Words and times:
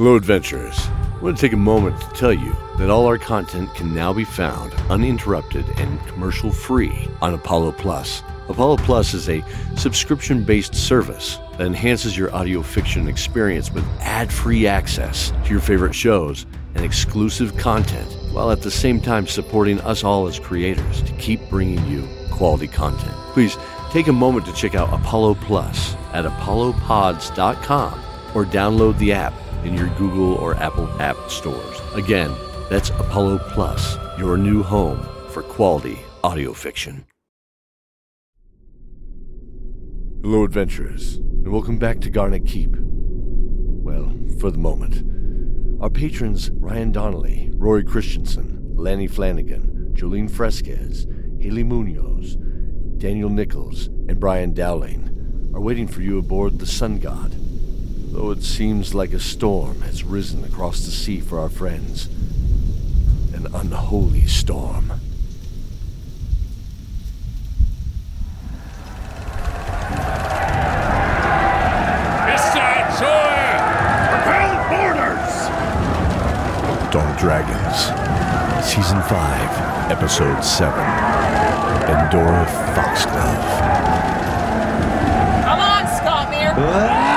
Hello, 0.00 0.16
adventurers. 0.16 0.78
I 0.88 1.18
want 1.20 1.36
to 1.36 1.40
take 1.42 1.52
a 1.52 1.58
moment 1.58 2.00
to 2.00 2.08
tell 2.18 2.32
you 2.32 2.56
that 2.78 2.88
all 2.88 3.04
our 3.04 3.18
content 3.18 3.74
can 3.74 3.94
now 3.94 4.14
be 4.14 4.24
found 4.24 4.72
uninterrupted 4.88 5.68
and 5.76 6.00
commercial 6.06 6.50
free 6.50 7.06
on 7.20 7.34
Apollo 7.34 7.72
Plus. 7.72 8.22
Apollo 8.48 8.78
Plus 8.78 9.12
is 9.12 9.28
a 9.28 9.44
subscription 9.76 10.42
based 10.42 10.74
service 10.74 11.38
that 11.58 11.66
enhances 11.66 12.16
your 12.16 12.34
audio 12.34 12.62
fiction 12.62 13.08
experience 13.08 13.70
with 13.70 13.84
ad 14.00 14.32
free 14.32 14.66
access 14.66 15.34
to 15.44 15.50
your 15.50 15.60
favorite 15.60 15.94
shows 15.94 16.46
and 16.76 16.82
exclusive 16.82 17.54
content, 17.58 18.10
while 18.32 18.50
at 18.50 18.62
the 18.62 18.70
same 18.70 19.02
time 19.02 19.26
supporting 19.26 19.78
us 19.82 20.02
all 20.02 20.26
as 20.26 20.38
creators 20.38 21.02
to 21.02 21.12
keep 21.16 21.46
bringing 21.50 21.86
you 21.86 22.08
quality 22.30 22.68
content. 22.68 23.12
Please 23.34 23.58
take 23.90 24.06
a 24.06 24.12
moment 24.14 24.46
to 24.46 24.54
check 24.54 24.74
out 24.74 24.98
Apollo 24.98 25.34
Plus 25.34 25.94
at 26.14 26.24
apollopods.com 26.24 28.00
or 28.34 28.46
download 28.46 28.96
the 28.96 29.12
app 29.12 29.34
in 29.64 29.74
your 29.74 29.88
Google 29.98 30.34
or 30.34 30.54
Apple 30.56 30.88
app 31.00 31.16
stores. 31.28 31.80
Again, 31.94 32.34
that's 32.68 32.90
Apollo 32.90 33.38
Plus, 33.50 33.96
your 34.18 34.36
new 34.36 34.62
home 34.62 35.06
for 35.30 35.42
quality 35.42 35.98
audio 36.22 36.52
fiction. 36.52 37.04
Hello, 40.22 40.44
adventurers, 40.44 41.16
and 41.16 41.48
welcome 41.48 41.78
back 41.78 42.00
to 42.00 42.10
Garnet 42.10 42.46
Keep. 42.46 42.76
Well, 42.78 44.14
for 44.38 44.50
the 44.50 44.58
moment. 44.58 45.02
Our 45.82 45.88
patrons 45.88 46.50
Ryan 46.50 46.92
Donnelly, 46.92 47.50
Rori 47.54 47.84
Christenson, 47.84 48.76
Laney 48.76 49.06
Flanagan, 49.06 49.94
Joleen 49.94 50.30
Fresquez, 50.30 51.06
Hayley 51.40 51.64
Munoz, 51.64 52.36
Daniel 52.98 53.30
Nichols, 53.30 53.86
and 53.86 54.20
Brian 54.20 54.52
Dowling 54.52 55.50
are 55.54 55.60
waiting 55.60 55.88
for 55.88 56.02
you 56.02 56.18
aboard 56.18 56.58
the 56.58 56.66
Sun 56.66 56.98
God. 56.98 57.34
Though 58.12 58.32
it 58.32 58.42
seems 58.42 58.92
like 58.92 59.12
a 59.12 59.20
storm 59.20 59.82
has 59.82 60.02
risen 60.02 60.42
across 60.42 60.80
the 60.80 60.90
sea 60.90 61.20
for 61.20 61.38
our 61.38 61.48
friends. 61.48 62.06
An 63.32 63.46
unholy 63.54 64.26
storm. 64.26 64.90
Mr. 72.26 72.66
Joy! 72.98 73.30
Repel 74.10 74.50
boarders! 74.68 75.34
Dawn 76.90 77.16
Dragons, 77.16 77.78
Season 78.66 79.00
5, 79.02 79.92
Episode 79.92 80.42
7. 80.42 80.80
Endora 81.88 82.44
Foxglove. 82.74 83.46
Come 85.44 85.60
on, 85.60 85.84
Skotmir! 85.86 87.09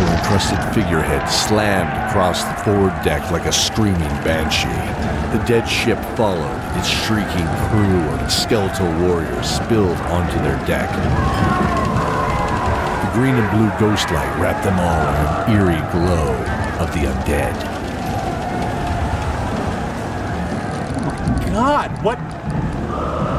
The 0.00 0.06
rotten 0.06 0.18
encrusted 0.18 0.58
figurehead 0.72 1.28
slammed 1.28 1.92
across 2.08 2.42
the 2.42 2.54
forward 2.64 2.94
deck 3.04 3.30
like 3.30 3.44
a 3.44 3.52
screaming 3.52 4.00
banshee. 4.24 4.68
The 5.36 5.44
dead 5.44 5.66
ship 5.66 5.98
followed, 6.16 6.78
its 6.78 6.88
shrieking 6.88 7.46
crew 7.68 8.00
of 8.08 8.32
skeletal 8.32 8.88
warriors 9.06 9.46
spilled 9.46 9.98
onto 10.08 10.38
their 10.38 10.56
deck. 10.66 10.88
The 13.04 13.12
green 13.12 13.34
and 13.34 13.50
blue 13.50 13.70
ghost 13.78 14.10
light 14.10 14.40
wrapped 14.40 14.64
them 14.64 14.80
all 14.80 15.02
in 15.04 15.16
an 15.20 15.60
eerie 15.60 15.84
glow 15.92 16.32
of 16.80 16.90
the 16.94 17.00
undead. 17.00 17.52
God, 21.52 21.90
what? 22.02 22.18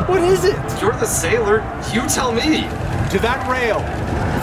What 0.08 0.22
is 0.22 0.46
it? 0.46 0.58
You're 0.80 0.92
the 0.94 1.08
sailor. 1.08 1.64
You 1.92 2.08
tell 2.08 2.32
me. 2.32 2.68
To 3.10 3.20
that 3.20 3.48
rail. 3.50 3.80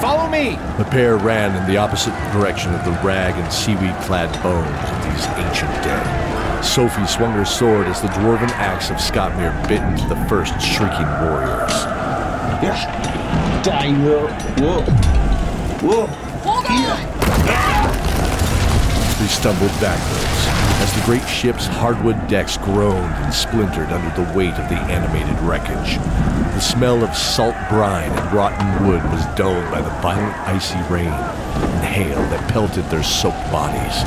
Follow 0.01 0.31
me. 0.31 0.57
The 0.79 0.85
pair 0.91 1.17
ran 1.17 1.57
in 1.57 1.67
the 1.69 1.77
opposite 1.77 2.13
direction 2.33 2.73
of 2.73 2.85
the 2.85 2.93
rag 3.05 3.35
and 3.35 3.53
seaweed 3.53 3.95
clad 4.03 4.31
bones 4.45 4.69
of 4.69 5.03
these 5.05 5.27
ancient 5.45 5.73
dead. 5.83 6.65
Sophie 6.65 7.07
swung 7.07 7.33
her 7.33 7.45
sword 7.45 7.89
as 7.89 8.01
the 8.01 8.09
dwarven 8.09 8.49
axe 8.51 8.91
of 8.91 8.97
Skotmir 8.97 9.53
bit 9.69 9.83
into 9.83 10.07
the 10.09 10.17
first 10.29 10.55
shrieking 10.61 11.09
warriors. 11.23 11.73
Die, 13.63 13.93
whoa, 14.05 14.27
uh, 14.27 14.33
whoa, 14.61 14.83
whoa. 15.83 16.07
Hold 16.45 16.67
on! 16.67 16.99
They 19.19 19.27
stumbled 19.27 19.81
backwards 19.81 20.28
as 20.81 20.95
the 20.95 21.05
great 21.05 21.27
ship's 21.29 21.67
hardwood 21.67 22.29
decks 22.29 22.57
groaned 22.57 23.13
and 23.15 23.35
splintered 23.35 23.89
under 23.91 24.11
the 24.15 24.33
weight 24.37 24.55
of 24.55 24.69
the 24.69 24.77
animated 24.77 25.39
wreckage. 25.41 25.97
The 26.55 26.61
smell 26.61 27.03
of 27.03 27.15
salt 27.17 27.57
brine 27.69 28.11
and 28.11 28.33
rotten 28.33 28.87
wood 28.87 29.03
was 29.05 29.25
dulled 29.37 29.71
by 29.71 29.81
the 29.81 29.91
violent 30.01 30.37
icy 30.47 30.79
rain 30.93 31.09
and 31.09 31.85
hail 31.85 32.17
that 32.31 32.51
pelted 32.51 32.85
their 32.87 33.03
soaked 33.03 33.51
bodies. 33.51 34.05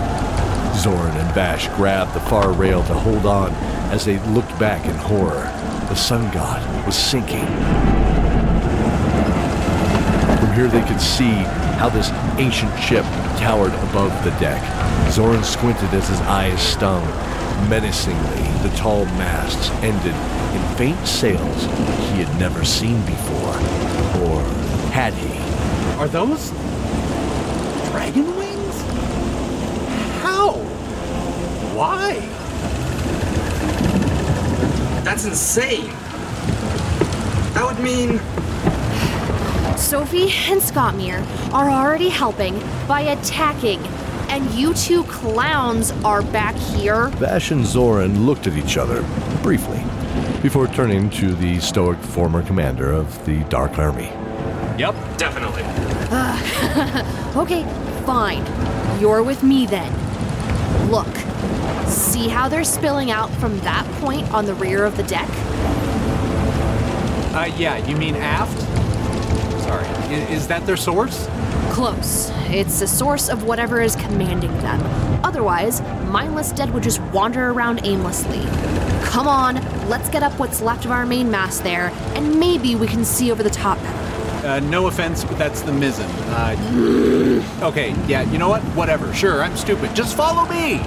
Zorin 0.82 1.16
and 1.16 1.34
Vash 1.34 1.68
grabbed 1.76 2.14
the 2.14 2.22
far 2.22 2.52
rail 2.54 2.84
to 2.84 2.94
hold 2.94 3.26
on 3.26 3.52
as 3.92 4.06
they 4.06 4.20
looked 4.30 4.58
back 4.58 4.86
in 4.86 4.96
horror. 4.96 5.44
The 5.90 5.96
sun 5.96 6.32
god 6.34 6.62
was 6.86 6.96
sinking. 6.96 7.46
From 10.40 10.54
here 10.54 10.68
they 10.68 10.82
could 10.88 11.02
see 11.02 11.34
how 11.78 11.90
this 11.90 12.10
ancient 12.40 12.78
ship 12.80 13.04
towered 13.38 13.74
above 13.90 14.24
the 14.24 14.32
deck. 14.40 14.62
Zorin 15.12 15.44
squinted 15.44 15.94
as 15.94 16.08
his 16.08 16.22
eyes 16.22 16.62
stung. 16.62 17.06
Menacingly, 17.70 18.44
the 18.64 18.74
tall 18.78 19.04
masts 19.18 19.70
ended 19.84 20.16
in 20.56 20.78
faint 20.78 21.06
sails 21.06 21.64
he 22.12 22.24
had 22.24 22.40
never 22.40 22.64
seen 22.64 23.02
before. 23.06 23.56
Or 24.24 24.42
had 24.92 25.14
he? 25.14 25.38
Are 26.00 26.08
those 26.08 26.52
dragon 27.92 28.34
wings? 28.38 28.82
How? 30.22 30.54
Why? 31.76 32.14
That's 35.04 35.26
insane. 35.26 35.90
That 37.54 37.66
would 37.66 37.84
mean 37.84 38.20
Sophie 39.78 40.32
and 40.50 40.62
Skotmir 40.62 41.22
are 41.52 41.70
already 41.70 42.08
helping 42.08 42.58
by 42.88 43.02
attacking, 43.02 43.82
and 44.32 44.50
you 44.52 44.74
two 44.74 45.04
clowns 45.04 45.92
are 46.06 46.22
back 46.22 46.56
here. 46.56 47.08
Vash 47.10 47.52
and 47.52 47.66
Zorin 47.66 48.26
looked 48.26 48.48
at 48.48 48.54
each 48.54 48.78
other 48.78 49.04
briefly 49.44 49.84
before 50.42 50.68
turning 50.68 51.10
to 51.12 51.36
the 51.36 51.60
stoic 51.60 52.00
former 52.00 52.42
commander 52.42 52.92
of 52.92 53.24
the 53.26 53.44
Dark 53.46 53.78
Army. 53.78 54.10
Yep. 54.80 54.96
definitely. 55.18 55.64
Okay, 57.34 57.64
fine. 58.06 58.44
You're 59.00 59.24
with 59.24 59.42
me 59.42 59.66
then. 59.66 59.90
Look, 60.92 61.08
see 61.88 62.28
how 62.28 62.50
they're 62.50 62.66
spilling 62.66 63.10
out 63.10 63.30
from 63.36 63.58
that 63.60 63.86
point 64.02 64.30
on 64.34 64.46
the 64.46 64.54
rear 64.56 64.84
of 64.84 64.98
the 64.98 65.04
deck? 65.04 65.30
Uh, 67.34 67.50
yeah, 67.58 67.78
you 67.88 67.96
mean 67.96 68.16
aft? 68.18 68.71
Sorry. 70.12 70.34
Is 70.34 70.48
that 70.48 70.66
their 70.66 70.78
source? 70.78 71.28
Close. 71.72 72.30
It's 72.50 72.80
the 72.80 72.88
source 72.88 73.30
of 73.30 73.44
whatever 73.44 73.82
is 73.82 73.96
commanding 73.96 74.52
them. 74.58 74.82
Otherwise, 75.24 75.82
mindless 76.08 76.52
dead 76.52 76.74
would 76.74 76.84
just 76.84 77.00
wander 77.14 77.50
around 77.52 77.82
aimlessly. 77.86 78.42
Come 79.06 79.28
on, 79.28 79.56
let's 79.90 80.10
get 80.10 80.24
up 80.24 80.34
what's 80.34 80.62
left 80.62 80.86
of 80.86 80.92
our 80.92 81.06
main 81.06 81.32
mast 81.32 81.64
there, 81.64 81.92
and 82.16 82.40
maybe 82.40 82.76
we 82.76 82.88
can 82.88 83.06
see 83.06 83.32
over 83.32 83.42
the 83.44 83.50
top 83.50 83.78
better. 83.80 83.98
Uh, 84.48 84.60
no 84.60 84.88
offense, 84.88 85.24
but 85.24 85.38
that's 85.38 85.62
the 85.62 85.72
mizzen. 85.72 86.10
Uh, 86.30 87.66
okay, 87.66 87.96
yeah, 88.08 88.24
you 88.32 88.38
know 88.38 88.50
what? 88.50 88.62
Whatever. 88.76 89.14
Sure, 89.14 89.44
I'm 89.44 89.56
stupid. 89.56 89.96
Just 89.96 90.18
follow 90.18 90.50
me. 90.50 90.78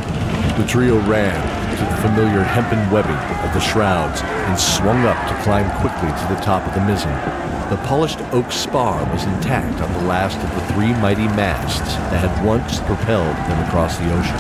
The 0.60 0.66
trio 0.68 0.98
ran 1.08 1.41
to 1.76 1.84
the 1.84 1.96
familiar 2.02 2.42
hempen 2.42 2.91
webbing 2.91 3.14
of 3.46 3.54
the 3.54 3.60
shrouds 3.60 4.20
and 4.22 4.58
swung 4.58 5.04
up 5.04 5.28
to 5.28 5.42
climb 5.44 5.70
quickly 5.80 6.08
to 6.08 6.34
the 6.34 6.41
top 6.41 6.66
of 6.66 6.74
the 6.74 6.80
mizzen. 6.80 7.44
The 7.70 7.80
polished 7.88 8.20
oak 8.32 8.52
spar 8.52 9.02
was 9.10 9.25
intact 9.25 9.80
on 9.80 9.91
the 9.94 10.06
last 10.06 10.36
of 10.36 10.54
the 10.54 10.75
three 10.75 10.92
mighty 11.00 11.25
masts 11.32 11.94
that 12.12 12.20
had 12.20 12.44
once 12.44 12.78
propelled 12.80 13.34
them 13.48 13.59
across 13.65 13.97
the 13.97 14.12
ocean. 14.12 14.36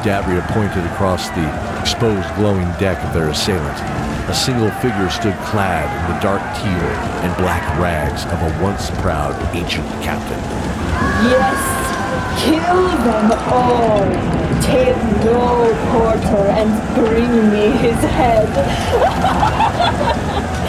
Dabria 0.00 0.40
pointed 0.48 0.82
across 0.92 1.28
the 1.36 1.44
exposed 1.78 2.26
glowing 2.36 2.72
deck 2.80 2.96
of 3.04 3.12
their 3.12 3.28
assailant. 3.28 3.78
A 4.30 4.34
single 4.34 4.70
figure 4.80 5.10
stood 5.10 5.36
clad 5.44 5.84
in 5.92 6.14
the 6.14 6.20
dark 6.24 6.40
teal 6.56 6.88
and 7.20 7.36
black 7.36 7.62
rags 7.78 8.24
of 8.24 8.40
a 8.40 8.62
once 8.64 8.88
proud 9.04 9.36
ancient 9.54 9.86
captain. 10.00 10.40
Yes, 11.28 11.60
kill 12.40 12.88
them 13.04 13.28
all. 13.52 14.08
Take 14.64 14.96
no 15.20 15.68
porter 15.92 16.48
and 16.48 16.72
bring 16.96 17.52
me 17.52 17.76
his 17.76 18.00
head. 18.08 18.48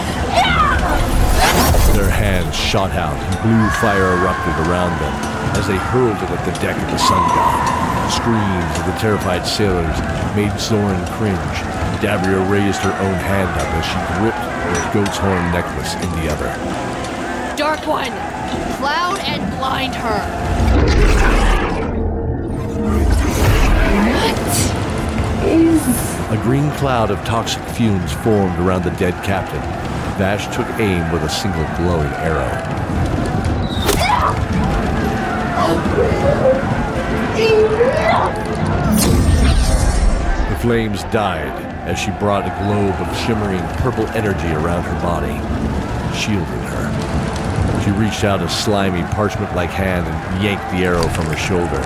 Their 1.94 2.10
hands 2.10 2.56
shot 2.56 2.92
out, 2.92 3.16
and 3.16 3.36
blue 3.46 3.70
fire 3.78 4.18
erupted 4.18 4.68
around 4.68 4.98
them 5.00 5.14
as 5.56 5.68
they 5.68 5.78
hurled 5.78 6.18
it 6.18 6.30
at 6.30 6.44
the 6.44 6.52
deck 6.60 6.76
of 6.76 6.90
the 6.90 6.98
Sun 6.98 7.22
God. 7.30 8.10
Screams 8.10 8.80
of 8.80 8.86
the 8.90 8.98
terrified 9.00 9.46
sailors 9.46 9.98
made 10.36 10.52
Zorin 10.58 11.06
cringe. 11.18 11.58
Dabria 12.02 12.50
raised 12.50 12.82
her 12.82 12.92
own 12.92 13.14
hand 13.14 13.50
up 13.62 13.70
as 13.78 13.86
she 13.86 14.00
gripped 14.18 14.42
the 14.74 14.82
goat's 14.94 15.18
horn 15.18 15.52
necklace 15.52 15.94
in 15.96 16.10
the 16.20 16.28
other. 16.34 16.50
Dark 17.56 17.86
One, 17.86 18.12
cloud 18.78 19.20
and 19.20 19.44
blind 19.58 19.94
her. 19.94 20.22
What 24.10 25.48
is... 25.48 26.14
A 26.32 26.38
green 26.42 26.72
cloud 26.72 27.12
of 27.12 27.24
toxic 27.26 27.62
fumes 27.76 28.12
formed 28.12 28.58
around 28.58 28.84
the 28.84 28.92
dead 28.92 29.14
captain, 29.24 29.62
Vash 30.18 30.46
took 30.56 30.68
aim 30.80 31.12
with 31.12 31.24
a 31.24 31.30
single 31.30 31.66
glowing 31.76 32.14
arrow. 32.22 32.54
The 40.50 40.60
flames 40.62 41.04
died 41.06 41.50
as 41.88 41.98
she 41.98 42.12
brought 42.12 42.46
a 42.46 42.54
globe 42.64 42.96
of 43.02 43.18
shimmering 43.26 43.62
purple 43.82 44.06
energy 44.10 44.50
around 44.54 44.84
her 44.84 45.02
body, 45.02 45.34
shielding 46.16 46.64
her. 46.70 47.82
She 47.84 47.90
reached 47.92 48.24
out 48.24 48.42
a 48.42 48.48
slimy, 48.48 49.02
parchment 49.16 49.56
like 49.56 49.72
hand 49.72 50.06
and 50.08 50.44
yanked 50.44 50.70
the 50.72 50.86
arrow 50.86 51.08
from 51.10 51.26
her 51.26 51.36
shoulder. 51.36 51.82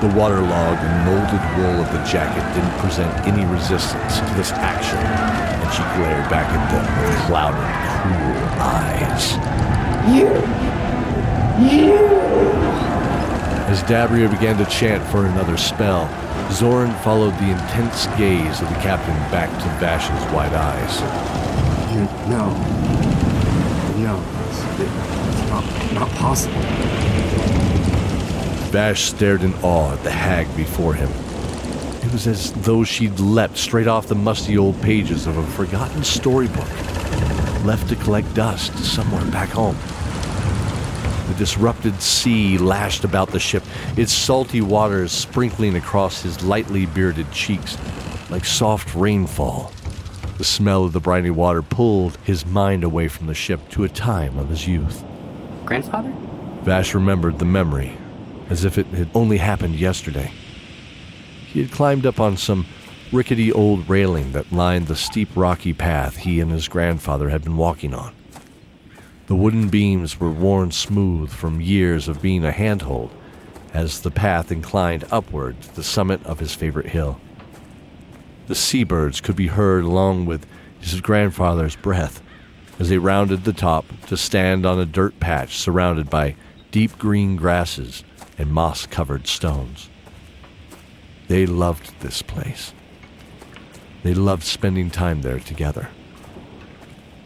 The 0.00 0.12
waterlogged 0.18 0.82
and 0.82 1.06
molded 1.06 1.42
wool 1.56 1.80
of 1.80 1.92
the 1.92 2.02
jacket 2.04 2.42
didn't 2.54 2.76
present 2.80 3.14
any 3.26 3.46
resistance 3.46 4.18
to 4.18 4.34
this 4.34 4.50
action, 4.52 4.98
she 5.78 5.84
glared 5.94 6.28
back 6.28 6.48
at 6.50 6.70
them 6.72 6.84
with 7.06 7.26
clouded, 7.26 7.70
cruel 8.02 8.48
eyes. 8.58 9.38
You! 10.10 10.26
You! 11.62 12.08
As 13.68 13.84
Dabria 13.84 14.28
began 14.28 14.58
to 14.58 14.64
chant 14.64 15.04
for 15.08 15.26
another 15.26 15.56
spell, 15.56 16.08
Zorin 16.50 16.92
followed 17.04 17.34
the 17.34 17.50
intense 17.50 18.08
gaze 18.16 18.60
of 18.60 18.68
the 18.70 18.74
captain 18.80 19.14
back 19.30 19.50
to 19.50 19.68
Vash's 19.78 20.32
wide 20.32 20.52
eyes. 20.52 21.00
No. 22.28 22.48
No. 23.98 24.20
It's, 24.48 25.48
not, 25.48 25.94
not 25.94 26.10
possible. 26.16 26.60
Vash 28.72 29.02
stared 29.02 29.44
in 29.44 29.54
awe 29.62 29.92
at 29.92 30.02
the 30.02 30.10
hag 30.10 30.48
before 30.56 30.94
him. 30.94 31.27
It 32.08 32.12
was 32.12 32.26
as 32.26 32.52
though 32.54 32.84
she'd 32.84 33.20
leapt 33.20 33.58
straight 33.58 33.86
off 33.86 34.06
the 34.06 34.14
musty 34.14 34.56
old 34.56 34.80
pages 34.80 35.26
of 35.26 35.36
a 35.36 35.46
forgotten 35.48 36.02
storybook, 36.02 36.66
left 37.66 37.86
to 37.90 37.96
collect 37.96 38.32
dust 38.32 38.74
somewhere 38.78 39.22
back 39.26 39.50
home. 39.50 39.76
The 41.28 41.34
disrupted 41.36 42.00
sea 42.00 42.56
lashed 42.56 43.04
about 43.04 43.28
the 43.28 43.38
ship, 43.38 43.62
its 43.98 44.10
salty 44.10 44.62
waters 44.62 45.12
sprinkling 45.12 45.76
across 45.76 46.22
his 46.22 46.42
lightly 46.42 46.86
bearded 46.86 47.30
cheeks 47.30 47.76
like 48.30 48.46
soft 48.46 48.94
rainfall. 48.94 49.70
The 50.38 50.44
smell 50.44 50.84
of 50.84 50.94
the 50.94 51.00
briny 51.00 51.28
water 51.28 51.60
pulled 51.60 52.16
his 52.24 52.46
mind 52.46 52.84
away 52.84 53.08
from 53.08 53.26
the 53.26 53.34
ship 53.34 53.60
to 53.72 53.84
a 53.84 53.88
time 53.90 54.38
of 54.38 54.48
his 54.48 54.66
youth. 54.66 55.04
Grandfather? 55.66 56.14
Vash 56.62 56.94
remembered 56.94 57.38
the 57.38 57.44
memory 57.44 57.98
as 58.48 58.64
if 58.64 58.78
it 58.78 58.86
had 58.86 59.10
only 59.14 59.36
happened 59.36 59.74
yesterday. 59.74 60.32
He 61.58 61.64
had 61.64 61.72
climbed 61.72 62.06
up 62.06 62.20
on 62.20 62.36
some 62.36 62.66
rickety 63.10 63.52
old 63.52 63.88
railing 63.88 64.30
that 64.30 64.52
lined 64.52 64.86
the 64.86 64.94
steep 64.94 65.28
rocky 65.34 65.72
path 65.72 66.18
he 66.18 66.38
and 66.38 66.52
his 66.52 66.68
grandfather 66.68 67.30
had 67.30 67.42
been 67.42 67.56
walking 67.56 67.92
on. 67.92 68.14
The 69.26 69.34
wooden 69.34 69.68
beams 69.68 70.20
were 70.20 70.30
worn 70.30 70.70
smooth 70.70 71.30
from 71.30 71.60
years 71.60 72.06
of 72.06 72.22
being 72.22 72.44
a 72.44 72.52
handhold 72.52 73.10
as 73.74 74.02
the 74.02 74.12
path 74.12 74.52
inclined 74.52 75.04
upward 75.10 75.60
to 75.62 75.74
the 75.74 75.82
summit 75.82 76.24
of 76.24 76.38
his 76.38 76.54
favorite 76.54 76.90
hill. 76.90 77.20
The 78.46 78.54
seabirds 78.54 79.20
could 79.20 79.34
be 79.34 79.48
heard 79.48 79.82
along 79.82 80.26
with 80.26 80.46
his 80.78 81.00
grandfather's 81.00 81.74
breath 81.74 82.22
as 82.78 82.88
they 82.88 82.98
rounded 82.98 83.42
the 83.42 83.52
top 83.52 83.84
to 84.06 84.16
stand 84.16 84.64
on 84.64 84.78
a 84.78 84.86
dirt 84.86 85.18
patch 85.18 85.58
surrounded 85.58 86.08
by 86.08 86.36
deep 86.70 86.96
green 86.98 87.34
grasses 87.34 88.04
and 88.38 88.52
moss 88.52 88.86
covered 88.86 89.26
stones. 89.26 89.88
They 91.28 91.46
loved 91.46 92.00
this 92.00 92.22
place. 92.22 92.72
They 94.02 94.14
loved 94.14 94.44
spending 94.44 94.90
time 94.90 95.22
there 95.22 95.38
together. 95.38 95.90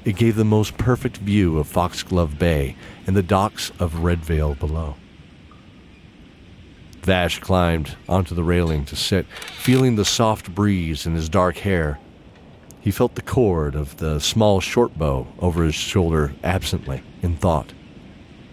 It 0.05 0.17
gave 0.17 0.35
the 0.35 0.45
most 0.45 0.77
perfect 0.77 1.19
view 1.19 1.59
of 1.59 1.69
Foxglove 1.69 2.39
Bay 2.39 2.77
and 3.07 3.17
the 3.17 3.23
docks 3.23 3.71
of 3.79 4.03
Redvale 4.03 4.59
below. 4.59 4.97
Vash 7.03 7.39
climbed 7.39 7.97
onto 8.09 8.35
the 8.35 8.43
railing 8.43 8.85
to 8.87 8.97
sit, 8.97 9.27
feeling 9.57 9.97
the 9.97 10.05
soft 10.05 10.53
breeze 10.55 11.07
in 11.07 11.15
his 11.15 11.29
dark 11.29 11.59
hair. 11.59 11.99
He 12.81 12.91
felt 12.91 13.15
the 13.15 13.23
cord 13.23 13.77
of 13.77 13.97
the 13.99 14.19
small 14.19 14.61
short 14.61 14.99
bow 14.99 15.29
over 15.39 15.63
his 15.63 15.75
shoulder 15.75 16.33
absently, 16.43 17.03
in 17.23 17.37
thought. 17.37 17.73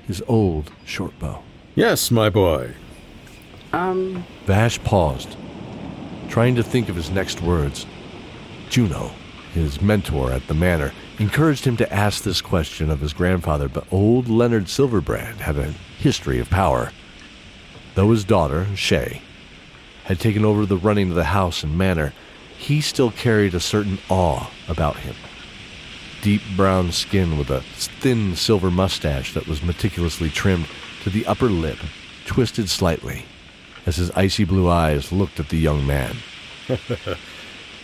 His 0.05 0.23
old 0.27 0.71
short 0.85 1.17
bow. 1.19 1.43
Yes, 1.75 2.11
my 2.11 2.29
boy. 2.29 2.73
Um, 3.71 4.25
Vash 4.45 4.79
paused, 4.83 5.37
trying 6.27 6.55
to 6.55 6.63
think 6.63 6.89
of 6.89 6.95
his 6.95 7.11
next 7.11 7.41
words. 7.41 7.85
Juno, 8.69 9.11
his 9.53 9.81
mentor 9.81 10.31
at 10.31 10.47
the 10.47 10.53
manor, 10.53 10.91
encouraged 11.19 11.65
him 11.65 11.77
to 11.77 11.93
ask 11.93 12.23
this 12.23 12.41
question 12.41 12.89
of 12.89 12.99
his 12.99 13.13
grandfather, 13.13 13.67
but 13.67 13.91
old 13.91 14.27
Leonard 14.27 14.65
Silverbrand 14.65 15.37
had 15.37 15.57
a 15.57 15.73
history 15.99 16.39
of 16.39 16.49
power. 16.49 16.91
Though 17.95 18.11
his 18.11 18.23
daughter, 18.23 18.67
Shay, 18.75 19.21
had 20.05 20.19
taken 20.19 20.45
over 20.45 20.65
the 20.65 20.77
running 20.77 21.09
of 21.09 21.15
the 21.15 21.25
house 21.25 21.63
and 21.63 21.77
manor, 21.77 22.13
he 22.57 22.81
still 22.81 23.11
carried 23.11 23.53
a 23.53 23.59
certain 23.59 23.99
awe 24.09 24.49
about 24.67 24.97
him. 24.97 25.15
Deep 26.21 26.41
brown 26.55 26.91
skin 26.91 27.37
with 27.37 27.49
a 27.49 27.61
thin 27.61 28.35
silver 28.35 28.69
mustache 28.69 29.33
that 29.33 29.47
was 29.47 29.63
meticulously 29.63 30.29
trimmed 30.29 30.67
to 31.03 31.09
the 31.09 31.25
upper 31.25 31.47
lip, 31.47 31.77
twisted 32.25 32.69
slightly, 32.69 33.25
as 33.85 33.95
his 33.97 34.11
icy 34.11 34.43
blue 34.43 34.69
eyes 34.69 35.11
looked 35.11 35.39
at 35.39 35.49
the 35.49 35.57
young 35.57 35.85
man. 35.85 36.15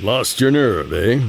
Lost 0.01 0.41
your 0.41 0.51
nerve, 0.51 0.91
eh? 0.93 1.21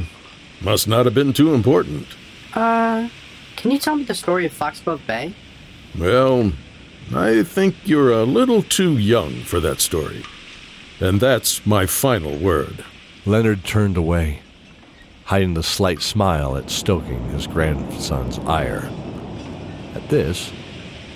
Must 0.60 0.88
not 0.88 1.04
have 1.06 1.14
been 1.14 1.32
too 1.32 1.54
important. 1.54 2.06
uh, 2.54 3.08
can 3.56 3.70
you 3.70 3.78
tell 3.78 3.96
me 3.96 4.04
the 4.04 4.14
story 4.14 4.44
of 4.46 4.52
Foxglove 4.52 5.06
Bay? 5.06 5.34
Well, 5.98 6.52
I 7.14 7.42
think 7.42 7.74
you're 7.84 8.12
a 8.12 8.24
little 8.24 8.62
too 8.62 8.98
young 8.98 9.40
for 9.42 9.60
that 9.60 9.80
story. 9.80 10.22
And 11.00 11.20
that's 11.20 11.64
my 11.66 11.86
final 11.86 12.36
word. 12.36 12.84
Leonard 13.24 13.64
turned 13.64 13.96
away, 13.96 14.40
hiding 15.24 15.54
the 15.54 15.62
slight 15.62 16.02
smile 16.02 16.56
at 16.56 16.70
stoking 16.70 17.22
his 17.30 17.46
grandson's 17.46 18.38
ire. 18.40 18.90
At 19.94 20.08
this, 20.10 20.52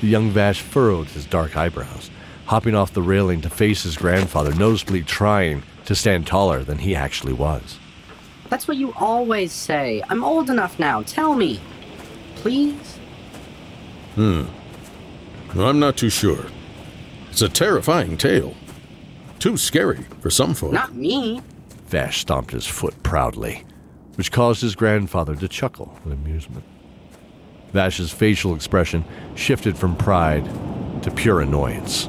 the 0.00 0.08
young 0.08 0.30
Vash 0.30 0.60
furrowed 0.62 1.08
his 1.08 1.26
dark 1.26 1.56
eyebrows, 1.56 2.10
hopping 2.50 2.74
off 2.74 2.92
the 2.92 3.00
railing 3.00 3.40
to 3.40 3.48
face 3.48 3.84
his 3.84 3.96
grandfather, 3.96 4.52
noticeably 4.52 5.04
trying 5.04 5.62
to 5.84 5.94
stand 5.94 6.26
taller 6.26 6.64
than 6.64 6.78
he 6.78 6.96
actually 6.96 7.32
was. 7.32 7.78
That's 8.48 8.66
what 8.66 8.76
you 8.76 8.92
always 8.94 9.52
say. 9.52 10.02
I'm 10.08 10.24
old 10.24 10.50
enough 10.50 10.76
now. 10.76 11.02
Tell 11.02 11.36
me. 11.36 11.60
Please? 12.34 12.98
Hmm. 14.16 14.46
Well, 15.54 15.68
I'm 15.68 15.78
not 15.78 15.96
too 15.96 16.10
sure. 16.10 16.46
It's 17.30 17.40
a 17.40 17.48
terrifying 17.48 18.16
tale. 18.16 18.56
Too 19.38 19.56
scary 19.56 20.04
for 20.18 20.28
some 20.28 20.52
folk. 20.52 20.72
Not 20.72 20.96
me. 20.96 21.42
Vash 21.86 22.18
stomped 22.18 22.50
his 22.50 22.66
foot 22.66 23.00
proudly, 23.04 23.64
which 24.16 24.32
caused 24.32 24.60
his 24.60 24.74
grandfather 24.74 25.36
to 25.36 25.46
chuckle 25.46 25.96
in 26.04 26.10
amusement. 26.10 26.64
Vash's 27.72 28.10
facial 28.10 28.56
expression 28.56 29.04
shifted 29.36 29.78
from 29.78 29.94
pride 29.94 30.44
to 31.04 31.12
pure 31.12 31.42
annoyance. 31.42 32.08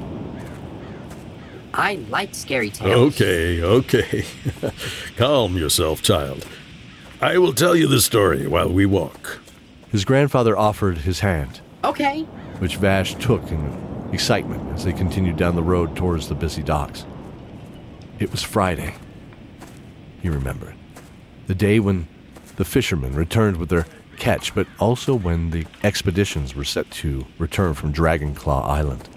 I 1.73 1.95
like 2.09 2.35
scary 2.35 2.69
tales. 2.69 3.13
Okay, 3.15 3.61
okay. 3.63 4.25
Calm 5.17 5.57
yourself, 5.57 6.01
child. 6.01 6.45
I 7.21 7.37
will 7.37 7.53
tell 7.53 7.75
you 7.75 7.87
the 7.87 8.01
story 8.01 8.47
while 8.47 8.69
we 8.71 8.85
walk. 8.85 9.39
His 9.91 10.05
grandfather 10.05 10.57
offered 10.57 10.99
his 10.99 11.19
hand, 11.19 11.61
Okay. 11.83 12.21
which 12.59 12.77
Vash 12.77 13.15
took 13.15 13.49
in 13.51 14.09
excitement 14.11 14.73
as 14.73 14.83
they 14.85 14.93
continued 14.93 15.37
down 15.37 15.55
the 15.55 15.63
road 15.63 15.95
towards 15.95 16.27
the 16.27 16.35
busy 16.35 16.61
docks. 16.63 17.05
It 18.19 18.31
was 18.31 18.41
Friday. 18.43 18.95
He 20.21 20.29
remembered. 20.29 20.75
The 21.47 21.55
day 21.55 21.79
when 21.79 22.07
the 22.57 22.65
fishermen 22.65 23.15
returned 23.15 23.57
with 23.57 23.69
their 23.69 23.85
catch, 24.17 24.53
but 24.53 24.67
also 24.79 25.15
when 25.15 25.49
the 25.51 25.65
expeditions 25.83 26.53
were 26.55 26.63
set 26.63 26.89
to 26.91 27.25
return 27.39 27.73
from 27.73 27.93
Dragonclaw 27.93 28.65
Island. 28.67 29.09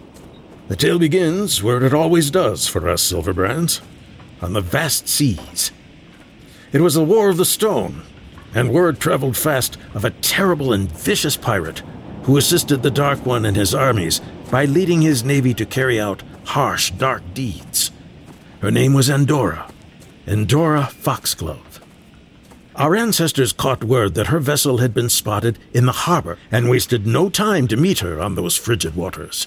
The 0.67 0.77
tale 0.77 0.99
begins 0.99 1.63
where 1.63 1.85
it 1.85 1.93
always 1.93 2.31
does 2.31 2.67
for 2.67 2.89
us 2.89 3.03
Silverbrands 3.03 3.81
on 4.41 4.55
the 4.55 4.63
vast 4.63 5.09
seas. 5.09 5.71
It 6.73 6.81
was 6.81 6.95
the 6.95 7.05
War 7.05 7.29
of 7.29 7.37
the 7.37 7.45
Stone, 7.45 8.03
and 8.55 8.73
word 8.73 8.99
traveled 8.99 9.37
fast 9.37 9.77
of 9.93 10.05
a 10.05 10.11
terrible 10.11 10.73
and 10.73 10.91
vicious 10.91 11.37
pirate 11.37 11.83
who 12.23 12.39
assisted 12.39 12.83
the 12.83 12.91
Dark 12.91 13.27
One 13.27 13.45
and 13.45 13.57
his 13.57 13.75
armies 13.75 14.23
by 14.51 14.65
leading 14.65 15.03
his 15.03 15.23
navy 15.23 15.53
to 15.55 15.67
carry 15.67 16.01
out 16.01 16.23
harsh, 16.45 16.91
dark 16.93 17.23
deeds. 17.35 17.91
Her 18.61 18.71
name 18.71 18.95
was 18.95 19.11
Endora, 19.11 19.71
Endora 20.27 20.87
Foxglove. 20.87 21.81
Our 22.75 22.97
ancestors 22.97 23.53
caught 23.53 23.85
word 23.85 24.15
that 24.15 24.29
her 24.29 24.41
vessel 24.41 24.79
had 24.79 24.95
been 24.95 25.11
spotted 25.11 25.59
in 25.75 25.85
the 25.85 25.93
harbor 25.93 26.39
and 26.51 26.71
wasted 26.71 27.07
no 27.07 27.29
time 27.29 27.69
to 27.69 27.77
meet 27.77 28.01
her 28.01 28.21
on 28.21 28.35
those 28.35 28.57
frigid 28.57 28.97
waters. 28.97 29.47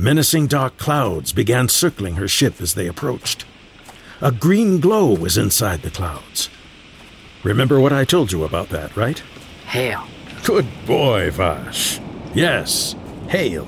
Menacing 0.00 0.46
dark 0.46 0.78
clouds 0.78 1.32
began 1.32 1.68
circling 1.68 2.14
her 2.14 2.28
ship 2.28 2.60
as 2.60 2.74
they 2.74 2.86
approached. 2.86 3.44
A 4.20 4.30
green 4.30 4.78
glow 4.78 5.12
was 5.12 5.36
inside 5.36 5.82
the 5.82 5.90
clouds. 5.90 6.48
Remember 7.42 7.80
what 7.80 7.92
I 7.92 8.04
told 8.04 8.30
you 8.30 8.44
about 8.44 8.68
that, 8.68 8.96
right? 8.96 9.18
Hail. 9.66 10.06
Good 10.44 10.68
boy, 10.86 11.32
Vash. 11.32 11.98
Yes, 12.32 12.94
hail. 13.28 13.66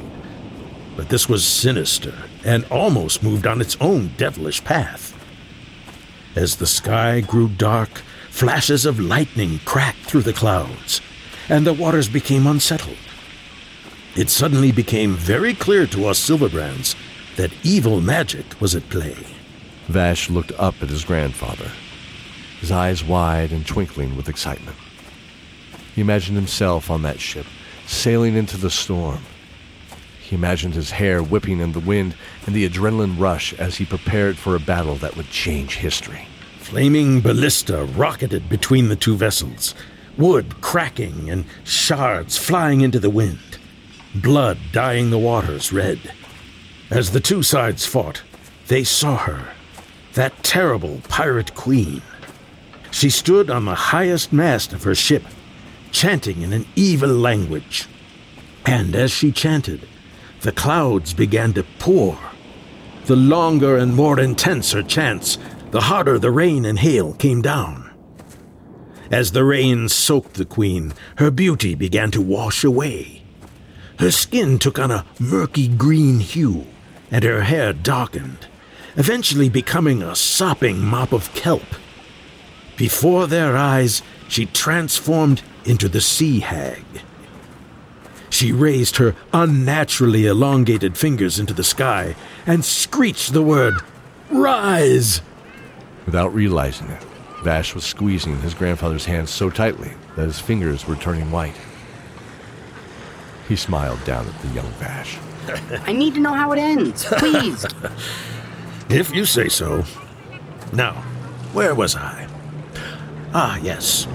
But 0.96 1.08
this 1.08 1.28
was 1.28 1.44
sinister 1.44 2.14
and 2.44 2.64
almost 2.70 3.24
moved 3.24 3.46
on 3.46 3.60
its 3.60 3.76
own 3.80 4.12
devilish 4.16 4.62
path. 4.62 5.16
As 6.36 6.56
the 6.56 6.66
sky 6.66 7.20
grew 7.20 7.48
dark, 7.48 8.02
flashes 8.30 8.86
of 8.86 9.00
lightning 9.00 9.58
cracked 9.64 10.04
through 10.06 10.22
the 10.22 10.32
clouds, 10.32 11.00
and 11.48 11.66
the 11.66 11.72
waters 11.74 12.08
became 12.08 12.46
unsettled. 12.46 12.96
It 14.16 14.28
suddenly 14.28 14.72
became 14.72 15.14
very 15.14 15.54
clear 15.54 15.86
to 15.86 16.06
us 16.06 16.18
Silverbrands 16.18 16.96
that 17.36 17.52
evil 17.62 18.00
magic 18.00 18.60
was 18.60 18.74
at 18.74 18.88
play. 18.88 19.16
Vash 19.86 20.28
looked 20.28 20.50
up 20.58 20.74
at 20.82 20.88
his 20.88 21.04
grandfather, 21.04 21.70
his 22.60 22.72
eyes 22.72 23.04
wide 23.04 23.52
and 23.52 23.64
twinkling 23.64 24.16
with 24.16 24.28
excitement. 24.28 24.76
He 25.94 26.00
imagined 26.00 26.36
himself 26.36 26.90
on 26.90 27.02
that 27.02 27.20
ship, 27.20 27.46
sailing 27.86 28.34
into 28.34 28.56
the 28.56 28.70
storm. 28.70 29.20
He 30.20 30.34
imagined 30.34 30.74
his 30.74 30.90
hair 30.90 31.22
whipping 31.22 31.60
in 31.60 31.70
the 31.70 31.80
wind 31.80 32.16
and 32.46 32.54
the 32.54 32.68
adrenaline 32.68 33.18
rush 33.18 33.54
as 33.54 33.76
he 33.76 33.84
prepared 33.84 34.36
for 34.36 34.56
a 34.56 34.60
battle 34.60 34.96
that 34.96 35.16
would 35.16 35.30
change 35.30 35.76
history. 35.76 36.26
Flaming 36.58 37.20
ballista 37.20 37.84
rocketed 37.84 38.48
between 38.48 38.88
the 38.88 38.96
two 38.96 39.16
vessels, 39.16 39.74
wood 40.18 40.60
cracking 40.60 41.30
and 41.30 41.44
shards 41.62 42.36
flying 42.36 42.80
into 42.80 42.98
the 42.98 43.10
wind, 43.10 43.38
blood 44.14 44.58
dyeing 44.72 45.10
the 45.10 45.18
waters 45.18 45.72
red. 45.72 45.98
As 46.90 47.12
the 47.12 47.20
two 47.20 47.42
sides 47.42 47.86
fought, 47.86 48.22
they 48.66 48.84
saw 48.84 49.16
her, 49.16 49.52
that 50.14 50.42
terrible 50.42 51.00
pirate 51.08 51.54
queen. 51.54 52.02
She 52.90 53.10
stood 53.10 53.50
on 53.50 53.64
the 53.64 53.74
highest 53.74 54.32
mast 54.32 54.72
of 54.72 54.82
her 54.82 54.94
ship, 54.94 55.22
chanting 55.92 56.42
in 56.42 56.52
an 56.52 56.66
evil 56.74 57.10
language. 57.10 57.86
And 58.66 58.94
as 58.94 59.10
she 59.10 59.32
chanted, 59.32 59.86
the 60.40 60.52
clouds 60.52 61.14
began 61.14 61.52
to 61.54 61.64
pour. 61.78 62.18
The 63.06 63.16
longer 63.16 63.76
and 63.76 63.94
more 63.94 64.18
intense 64.18 64.72
her 64.72 64.82
chants, 64.82 65.38
the 65.70 65.80
harder 65.80 66.18
the 66.18 66.30
rain 66.30 66.64
and 66.64 66.78
hail 66.78 67.14
came 67.14 67.42
down. 67.42 67.90
As 69.10 69.32
the 69.32 69.44
rain 69.44 69.88
soaked 69.88 70.34
the 70.34 70.44
queen, 70.44 70.92
her 71.16 71.30
beauty 71.30 71.74
began 71.74 72.10
to 72.12 72.20
wash 72.20 72.64
away. 72.64 73.19
Her 74.00 74.10
skin 74.10 74.58
took 74.58 74.78
on 74.78 74.90
a 74.90 75.04
murky 75.18 75.68
green 75.68 76.20
hue, 76.20 76.66
and 77.10 77.22
her 77.22 77.42
hair 77.42 77.74
darkened, 77.74 78.46
eventually 78.96 79.50
becoming 79.50 80.02
a 80.02 80.16
sopping 80.16 80.80
mop 80.80 81.12
of 81.12 81.34
kelp. 81.34 81.66
Before 82.78 83.26
their 83.26 83.58
eyes, 83.58 84.00
she 84.26 84.46
transformed 84.46 85.42
into 85.66 85.86
the 85.86 86.00
sea 86.00 86.40
hag. 86.40 86.82
She 88.30 88.52
raised 88.52 88.96
her 88.96 89.14
unnaturally 89.34 90.24
elongated 90.24 90.96
fingers 90.96 91.38
into 91.38 91.52
the 91.52 91.62
sky 91.62 92.16
and 92.46 92.64
screeched 92.64 93.34
the 93.34 93.42
word, 93.42 93.74
Rise! 94.30 95.20
Without 96.06 96.32
realizing 96.32 96.88
it, 96.88 97.02
Vash 97.44 97.74
was 97.74 97.84
squeezing 97.84 98.40
his 98.40 98.54
grandfather's 98.54 99.04
hand 99.04 99.28
so 99.28 99.50
tightly 99.50 99.92
that 100.16 100.24
his 100.24 100.40
fingers 100.40 100.86
were 100.86 100.96
turning 100.96 101.30
white. 101.30 101.54
He 103.50 103.56
smiled 103.56 104.04
down 104.04 104.28
at 104.28 104.42
the 104.42 104.48
young 104.50 104.70
Vash. 104.78 105.18
I 105.84 105.92
need 105.92 106.14
to 106.14 106.20
know 106.20 106.32
how 106.32 106.52
it 106.52 106.60
ends, 106.60 107.04
please. 107.04 107.66
If 108.88 109.14
you 109.14 109.24
say 109.24 109.48
so. 109.48 109.84
Now, 110.72 110.94
where 111.52 111.76
was 111.76 111.94
I? 111.94 112.28
Ah, 113.32 113.56
yes. 113.58 114.08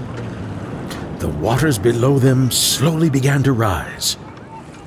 The 1.18 1.28
waters 1.28 1.78
below 1.78 2.18
them 2.18 2.50
slowly 2.50 3.08
began 3.08 3.42
to 3.44 3.52
rise. 3.52 4.18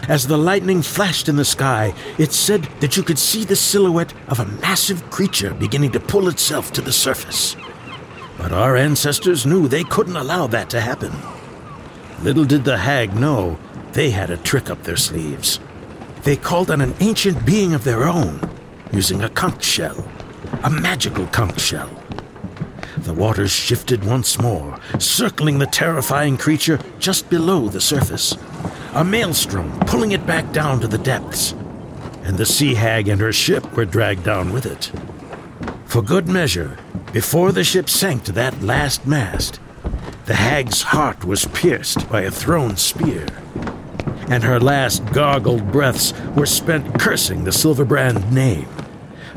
As 0.07 0.27
the 0.27 0.37
lightning 0.37 0.83
flashed 0.83 1.27
in 1.27 1.35
the 1.37 1.45
sky, 1.45 1.93
it 2.19 2.31
said 2.31 2.63
that 2.81 2.97
you 2.97 3.01
could 3.01 3.17
see 3.17 3.45
the 3.45 3.55
silhouette 3.55 4.13
of 4.27 4.39
a 4.39 4.45
massive 4.61 5.09
creature 5.09 5.55
beginning 5.55 5.91
to 5.93 5.99
pull 5.99 6.27
itself 6.27 6.71
to 6.73 6.81
the 6.81 6.93
surface. 6.93 7.55
But 8.37 8.51
our 8.51 8.75
ancestors 8.75 9.45
knew 9.45 9.67
they 9.67 9.83
couldn't 9.83 10.17
allow 10.17 10.45
that 10.47 10.69
to 10.71 10.81
happen. 10.81 11.13
Little 12.21 12.45
did 12.45 12.63
the 12.63 12.77
hag 12.77 13.15
know 13.15 13.57
they 13.93 14.09
had 14.11 14.29
a 14.29 14.37
trick 14.37 14.69
up 14.69 14.83
their 14.83 14.97
sleeves. 14.97 15.59
They 16.23 16.35
called 16.35 16.69
on 16.71 16.81
an 16.81 16.93
ancient 16.99 17.45
being 17.45 17.73
of 17.73 17.83
their 17.83 18.07
own, 18.07 18.39
using 18.91 19.23
a 19.23 19.29
conch 19.29 19.63
shell, 19.63 20.07
a 20.63 20.69
magical 20.69 21.27
conch 21.27 21.59
shell. 21.59 21.89
The 22.97 23.13
waters 23.13 23.51
shifted 23.51 24.03
once 24.03 24.39
more, 24.39 24.77
circling 24.99 25.57
the 25.57 25.65
terrifying 25.65 26.37
creature 26.37 26.79
just 26.99 27.29
below 27.29 27.69
the 27.69 27.81
surface. 27.81 28.37
A 28.93 29.03
maelstrom 29.03 29.71
pulling 29.81 30.11
it 30.11 30.25
back 30.25 30.51
down 30.51 30.79
to 30.81 30.87
the 30.87 30.97
depths. 30.97 31.53
And 32.23 32.37
the 32.37 32.45
sea 32.45 32.75
hag 32.75 33.07
and 33.07 33.21
her 33.21 33.31
ship 33.31 33.75
were 33.75 33.85
dragged 33.85 34.23
down 34.23 34.51
with 34.51 34.65
it. 34.65 34.91
For 35.85 36.01
good 36.01 36.27
measure, 36.27 36.77
before 37.13 37.51
the 37.51 37.63
ship 37.63 37.89
sank 37.89 38.25
to 38.25 38.31
that 38.33 38.61
last 38.61 39.07
mast, 39.07 39.59
the 40.25 40.35
hag's 40.35 40.83
heart 40.83 41.25
was 41.25 41.45
pierced 41.45 42.07
by 42.09 42.21
a 42.21 42.31
thrown 42.31 42.77
spear. 42.77 43.25
And 44.29 44.43
her 44.43 44.59
last 44.59 45.05
gargled 45.07 45.71
breaths 45.71 46.13
were 46.35 46.45
spent 46.45 46.99
cursing 46.99 47.43
the 47.43 47.51
Silverbrand 47.51 48.31
name 48.31 48.67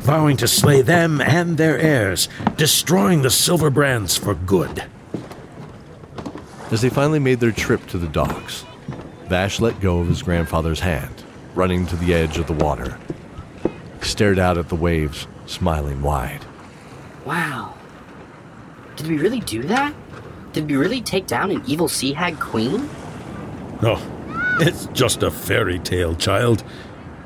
vowing 0.03 0.37
to 0.37 0.49
slay 0.49 0.83
them 0.83 1.21
and 1.21 1.57
their 1.57 1.79
heirs, 1.79 2.29
destroying 2.57 3.23
the 3.23 3.29
Silverbrands 3.29 4.19
for 4.19 4.35
good. 4.35 4.85
As 6.73 6.83
they 6.83 6.89
finally 6.89 7.21
made 7.21 7.39
their 7.39 7.53
trip 7.53 7.87
to 7.89 7.99
the 7.99 8.09
docks, 8.09 8.65
Vash 9.27 9.61
let 9.61 9.81
go 9.81 10.01
of 10.01 10.09
his 10.09 10.23
grandfather's 10.23 10.81
hand, 10.81 11.23
running 11.55 11.87
to 11.87 11.97
the 11.97 12.15
edge 12.15 12.37
of 12.39 12.49
the 12.49 12.53
water. 12.53 12.99
He 14.01 14.07
stared 14.07 14.41
out 14.41 14.59
at 14.59 14.69
the 14.69 14.75
waves, 14.75 15.29
smiling 15.47 16.03
wide. 16.03 16.45
Wow. 17.25 17.75
Did 18.97 19.07
we 19.07 19.19
really 19.19 19.41
do 19.41 19.63
that? 19.65 19.95
Did 20.53 20.69
we 20.69 20.77
really 20.77 21.01
take 21.01 21.29
down 21.29 21.53
an 21.53 21.63
evil 21.67 21.89
sea 21.89 22.13
hag 22.13 22.41
queen? 22.41 22.91
No, 23.81 24.01
it's 24.61 24.87
just 24.87 25.23
a 25.23 25.31
fairy 25.31 25.79
tale, 25.79 26.15
child, 26.15 26.65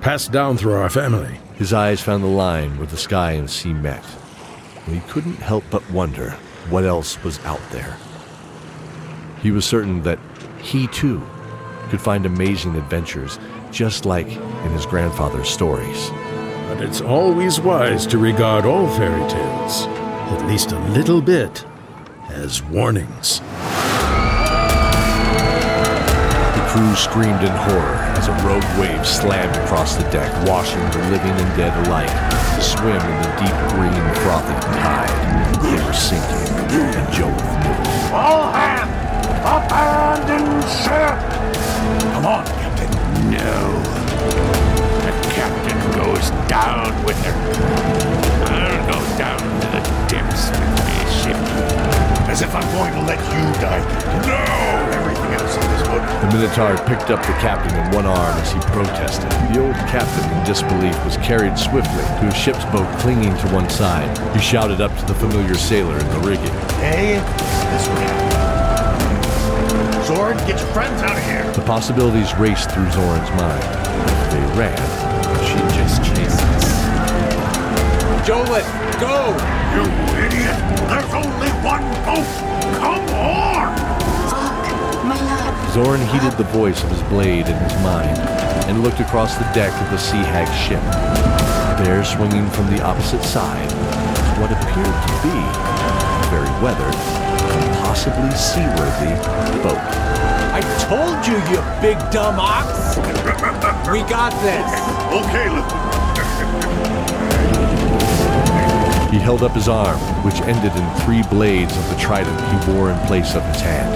passed 0.01 0.33
down 0.33 0.57
through 0.57 0.75
our 0.75 0.91
family. 0.91 1.39
His 1.57 1.73
eyes 1.73 2.01
found 2.01 2.23
the 2.23 2.29
line 2.29 2.77
where 2.77 2.87
the 2.87 2.97
sky 2.97 3.33
and 3.33 3.51
sea 3.51 3.73
met, 3.73 4.05
and 4.85 4.95
he 4.95 5.01
couldn't 5.09 5.37
help 5.37 5.65
but 5.71 5.89
wonder 5.91 6.31
what 6.71 6.85
else 6.85 7.23
was 7.25 7.39
out 7.45 7.63
there. 7.71 7.97
He 9.43 9.51
was 9.51 9.65
certain 9.65 10.03
that 10.03 10.19
he 10.61 10.87
too 10.89 11.23
could 11.89 12.01
find 12.01 12.27
amazing 12.27 12.75
adventures 12.77 13.39
just 13.71 14.07
like 14.07 14.29
in 14.29 14.71
his 14.73 14.87
grandfather's 14.87 15.49
stories. 15.49 16.11
But 16.69 16.83
it's 16.83 17.01
always 17.01 17.61
wise 17.61 18.07
to 18.09 18.19
regard 18.19 18.65
all 18.65 18.89
fairy 18.97 19.29
tales, 19.31 19.87
at 19.87 20.47
least 20.47 20.73
a 20.73 20.79
little 20.91 21.23
bit, 21.23 21.65
as 22.29 22.63
warnings. 22.63 23.41
Crew 26.77 26.95
screamed 26.95 27.43
in 27.43 27.51
horror 27.51 27.97
as 28.19 28.29
a 28.29 28.33
rogue 28.47 28.79
wave 28.79 29.07
slammed 29.07 29.57
across 29.65 29.97
the 29.97 30.03
deck, 30.11 30.31
washing 30.47 30.83
the 30.91 30.99
living 31.11 31.33
and 31.33 31.57
dead 31.57 31.73
alike 31.87 32.11
to 32.55 32.63
swim 32.63 33.01
in 33.01 33.23
the 33.23 33.33
deep 33.41 33.57
green, 33.73 34.05
frothy 34.21 34.55
tide. 34.61 35.09
They 35.63 35.83
were 35.83 35.93
sinking, 35.95 36.53
and 36.77 37.13
Joel 37.15 37.31
knew. 37.33 38.15
All 38.15 38.53
hands! 38.53 38.93
Abandon 39.41 40.61
ship! 40.69 41.17
Come 42.13 42.27
on, 42.27 42.45
Captain. 42.45 43.31
No. 43.31 44.66
The 56.57 56.75
picked 56.89 57.11
up 57.11 57.21
the 57.21 57.37
captain 57.37 57.77
in 57.77 57.95
one 57.95 58.07
arm 58.07 58.35
as 58.39 58.51
he 58.51 58.59
protested. 58.73 59.29
The 59.53 59.61
old 59.63 59.75
captain, 59.93 60.25
in 60.33 60.43
disbelief, 60.47 60.97
was 61.05 61.19
carried 61.19 61.59
swiftly 61.59 62.03
to 62.03 62.29
a 62.29 62.35
ship's 62.35 62.65
boat 62.73 62.89
clinging 62.99 63.37
to 63.37 63.49
one 63.53 63.69
side. 63.69 64.09
He 64.35 64.41
shouted 64.41 64.81
up 64.81 64.91
to 64.97 65.05
the 65.05 65.15
familiar 65.17 65.53
sailor 65.53 65.99
in 65.99 66.09
the 66.09 66.21
rigging. 66.21 66.57
Hey, 66.81 67.21
this 67.69 67.87
way. 67.93 68.09
Zord, 70.09 70.39
get 70.47 70.59
your 70.59 70.73
friends 70.73 71.03
out 71.03 71.19
of 71.19 71.25
here. 71.25 71.45
The 71.53 71.61
possibilities 71.61 72.35
raced 72.37 72.71
through 72.71 72.87
Zorin's 72.87 73.31
mind. 73.37 73.63
They 74.33 74.41
ran, 74.57 74.81
she'd 75.45 75.77
just 75.77 76.03
chase 76.09 76.41
us. 76.41 76.67
Jolith, 78.27 78.65
go! 78.99 79.37
You 79.77 79.85
idiot! 80.25 80.57
There's 80.89 81.13
only 81.13 81.51
one 81.61 81.85
boat! 82.07 82.25
Come 82.81 83.05
on! 83.15 84.16
Zorin 85.77 86.01
heeded 86.09 86.33
the 86.39 86.49
voice 86.57 86.83
of 86.83 86.89
his 86.89 87.03
blade 87.03 87.47
in 87.47 87.59
his 87.69 87.75
mind 87.85 88.17
and 88.65 88.83
looked 88.83 88.99
across 88.99 89.37
the 89.37 89.45
deck 89.53 89.71
of 89.85 89.91
the 89.91 89.99
Sea 89.99 90.25
Hag 90.33 90.49
ship. 90.57 90.81
There, 91.85 92.03
swinging 92.03 92.49
from 92.49 92.65
the 92.73 92.83
opposite 92.83 93.23
side, 93.23 93.71
what 94.41 94.49
appeared 94.49 94.97
to 95.05 95.15
be 95.21 95.37
a 95.37 96.29
very 96.33 96.49
weathered 96.65 96.97
and 96.97 97.77
possibly 97.85 98.33
seaworthy 98.33 99.21
boat. 99.61 99.77
I 100.57 100.65
told 100.89 101.21
you, 101.29 101.37
you 101.53 101.61
big 101.85 102.01
dumb 102.11 102.41
ox! 102.41 102.97
We 103.93 104.01
got 104.09 104.33
this! 104.41 104.65
Okay, 105.13 105.51
look. 105.53 105.69
He 109.13 109.19
held 109.19 109.43
up 109.43 109.53
his 109.53 109.69
arm, 109.69 109.99
which 110.25 110.41
ended 110.49 110.73
in 110.75 111.01
three 111.05 111.23
blades 111.25 111.77
of 111.77 111.87
the 111.91 111.97
trident 111.97 112.41
he 112.41 112.73
wore 112.73 112.91
in 112.91 112.99
place 113.07 113.35
of 113.35 113.45
his 113.45 113.61
hand. 113.61 113.93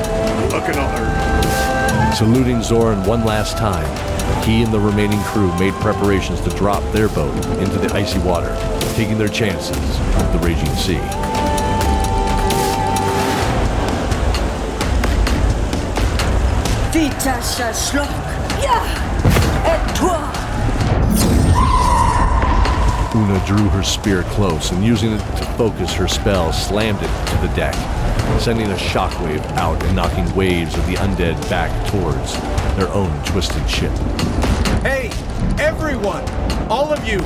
Look 0.52 0.64
at 0.64 0.76
her. 0.76 1.49
Saluting 2.14 2.58
Zorin 2.58 3.06
one 3.06 3.24
last 3.24 3.56
time, 3.56 3.86
he 4.44 4.62
and 4.62 4.72
the 4.72 4.78
remaining 4.78 5.20
crew 5.20 5.56
made 5.58 5.72
preparations 5.74 6.40
to 6.42 6.50
drop 6.50 6.82
their 6.92 7.08
boat 7.08 7.34
into 7.58 7.78
the 7.78 7.90
icy 7.94 8.18
water, 8.18 8.54
taking 8.94 9.16
their 9.16 9.28
chances 9.28 9.76
with 9.78 10.32
the 10.32 10.38
raging 10.40 10.68
sea. 10.76 10.98
Vita. 16.92 17.40
Et 19.64 19.94
toi. 19.94 20.30
Una 23.14 23.44
drew 23.46 23.68
her 23.70 23.82
spear 23.82 24.22
close 24.24 24.70
and, 24.72 24.84
using 24.84 25.12
it 25.12 25.18
to 25.36 25.44
focus 25.56 25.92
her 25.94 26.06
spell, 26.06 26.52
slammed 26.52 27.02
it 27.02 27.26
to 27.28 27.36
the 27.46 27.52
deck, 27.54 27.74
sending 28.40 28.70
a 28.70 28.74
shockwave 28.74 29.44
out 29.52 29.82
and 29.84 29.94
knocking 29.96 30.34
waves 30.34 30.76
of 30.76 30.86
the 30.86 30.94
undead 30.94 31.38
back 31.50 31.70
towards 31.90 32.34
their 32.76 32.88
own 32.88 33.10
twisted 33.24 33.68
ship. 33.68 33.92
Hey, 34.82 35.10
everyone! 35.58 36.28
All 36.70 36.92
of 36.92 37.06
you! 37.06 37.18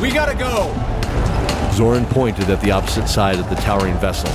We 0.00 0.10
gotta 0.10 0.34
go! 0.34 0.72
Zorin 1.76 2.08
pointed 2.08 2.48
at 2.48 2.60
the 2.62 2.70
opposite 2.70 3.08
side 3.08 3.38
of 3.38 3.50
the 3.50 3.56
towering 3.56 3.98
vessel. 3.98 4.30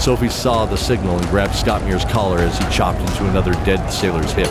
Sophie 0.00 0.28
saw 0.28 0.64
the 0.64 0.76
signal 0.76 1.18
and 1.18 1.26
grabbed 1.28 1.52
Skotmir's 1.52 2.04
collar 2.06 2.38
as 2.38 2.56
he 2.56 2.64
chopped 2.70 3.00
into 3.00 3.28
another 3.28 3.52
dead 3.64 3.86
sailor's 3.90 4.32
hip. 4.32 4.48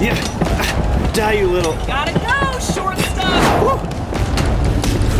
yeah. 0.00 1.12
Die, 1.12 1.32
you 1.32 1.48
little. 1.48 1.72
Gotta 1.86 2.12
go, 2.12 2.58
short 2.60 2.98
stuff! 2.98 3.95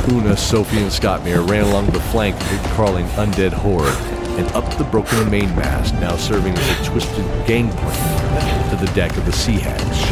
Una, 0.09 0.37
Sophie, 0.37 0.79
and 0.79 0.91
Skotmir 0.91 1.49
ran 1.49 1.65
along 1.65 1.87
the 1.87 2.01
flank 2.01 2.37
of 2.37 2.63
the 2.63 2.69
crawling 2.75 3.07
undead 3.17 3.53
horde 3.53 3.93
and 4.39 4.47
up 4.53 4.65
the 4.79 4.85
broken 4.85 5.29
mainmast, 5.29 5.95
now 5.95 6.17
serving 6.17 6.53
as 6.57 6.81
a 6.81 6.85
twisted 6.91 7.25
gangplank 7.47 8.71
to 8.71 8.77
the 8.77 8.91
deck 8.95 9.17
of 9.17 9.27
the 9.27 9.33
Sea 9.33 9.59
Hag's. 9.59 10.07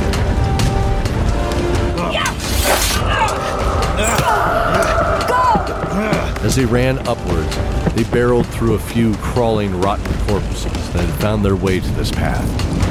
As 6.45 6.57
they 6.57 6.67
ran 6.67 6.99
upwards, 7.07 7.57
they 7.95 8.05
barreled 8.11 8.47
through 8.49 8.75
a 8.75 8.79
few 8.79 9.15
crawling, 9.19 9.81
rotten 9.81 10.13
corpses 10.27 10.93
that 10.93 11.05
had 11.05 11.21
found 11.21 11.45
their 11.45 11.57
way 11.57 11.79
to 11.79 11.91
this 11.93 12.11
path. 12.11 12.84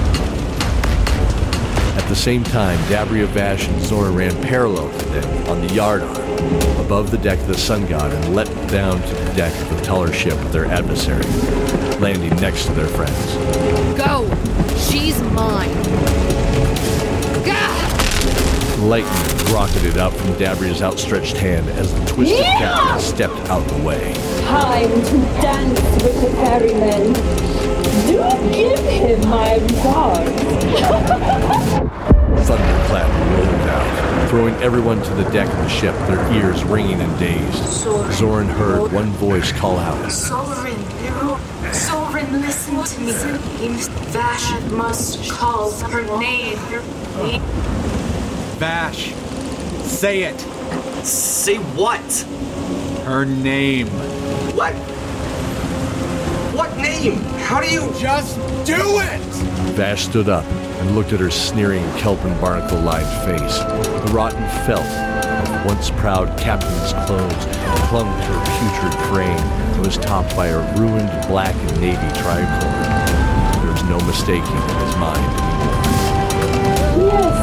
At 2.03 2.10
the 2.10 2.15
same 2.17 2.43
time, 2.43 2.77
Dabria, 2.89 3.25
Vash, 3.27 3.65
and 3.65 3.81
Zorin 3.81 4.13
ran 4.13 4.43
parallel 4.43 4.91
to 5.00 5.05
them 5.05 5.48
on 5.48 5.62
the 5.62 5.74
yardarm, 5.74 6.86
above 6.86 7.12
the 7.12 7.17
deck 7.17 7.39
of 7.39 7.48
the 7.48 7.57
Sun 7.57 7.86
God, 7.86 8.12
and 8.12 8.36
leapt 8.36 8.51
down 8.67 9.01
to 9.01 9.13
the 9.13 9.33
deck 9.36 9.53
of 9.62 9.69
the 9.77 9.81
taller 9.83 10.12
ship 10.12 10.33
with 10.33 10.51
their 10.51 10.65
adversary, 10.65 11.24
landing 12.01 12.36
next 12.41 12.65
to 12.65 12.74
their 12.74 12.88
friends. 12.88 13.36
Go! 13.98 14.29
She's 14.77 15.22
mine! 15.31 15.74
Gah! 17.45 18.79
Lightning 18.81 19.53
rocketed 19.53 19.98
out 19.98 20.12
from 20.12 20.33
Dabria's 20.33 20.81
outstretched 20.81 21.38
hand 21.38 21.69
as 21.69 21.93
the 21.93 22.05
twisted 22.05 22.38
Yeah! 22.38 22.57
captain 22.57 23.00
stepped 23.00 23.50
out 23.50 23.62
of 23.62 23.77
the 23.77 23.88
way. 23.88 24.13
Time 24.41 24.89
to 24.89 25.17
dance 25.41 26.04
with 26.04 26.21
the 26.21 26.30
ferryman. 26.36 27.62
Do 28.08 28.17
give 28.51 28.79
him 28.79 29.29
my 29.29 29.56
regard. 29.56 30.27
Thunderclap 32.43 33.10
rolled 33.32 33.69
out, 33.69 34.29
throwing 34.29 34.56
everyone 34.56 35.01
to 35.03 35.13
the 35.13 35.23
deck 35.29 35.47
of 35.47 35.58
the 35.58 35.69
ship, 35.69 35.95
their 36.08 36.34
ears 36.34 36.63
ringing 36.63 36.99
and 36.99 37.19
dazed. 37.19 37.63
Zorin 38.17 38.47
heard 38.47 38.91
one 38.91 39.12
voice 39.12 39.51
call 39.51 39.77
out. 39.77 40.12
Sovereign, 40.12 40.73
Sovereign, 41.71 42.41
listen 42.41 42.84
to 42.84 43.01
me. 43.01 43.77
Vash 44.12 44.60
must 44.71 45.29
call 45.32 45.71
her 45.71 46.01
name. 46.19 46.58
Vash, 48.58 49.13
say 49.84 50.23
it. 50.23 50.39
Say 51.06 51.58
what? 51.58 52.01
Her 53.06 53.25
name. 53.25 53.88
What? 54.56 54.73
What 56.54 56.78
name? 56.78 57.16
How 57.39 57.60
do 57.62 57.68
you. 57.68 57.92
Just 57.98 58.38
do 58.63 59.00
it! 59.00 59.20
Vash 59.74 60.06
stood 60.06 60.30
up 60.30 60.46
and 60.46 60.94
looked 60.94 61.12
at 61.12 61.20
her 61.20 61.32
sneering 61.32 61.84
kelp 61.94 62.24
and 62.24 62.39
barnacle 62.39 62.80
lined 62.80 63.08
face. 63.26 63.58
The 63.58 64.12
rotten 64.13 64.48
felt 64.68 64.86
of 64.86 65.66
once 65.66 65.89
proud 65.89 66.38
captain's 66.38 66.94
clothes 67.08 67.46
clung 67.89 68.06
to 68.06 68.28
her 68.28 68.44
putrid 68.60 68.94
frame 69.10 69.39
and 69.74 69.82
was 69.84 69.98
topped 69.98 70.36
by 70.36 70.50
a 70.50 70.60
ruined 70.78 71.10
black 71.28 71.56
and 71.56 71.82
navy 71.82 72.08
tricolor. 72.22 72.72
There 73.62 73.72
was 73.72 73.84
no 73.86 74.00
mistaking 74.06 74.44
his 74.46 74.96
mind 74.98 75.26
anymore. 75.42 75.82
Yes, 77.10 77.36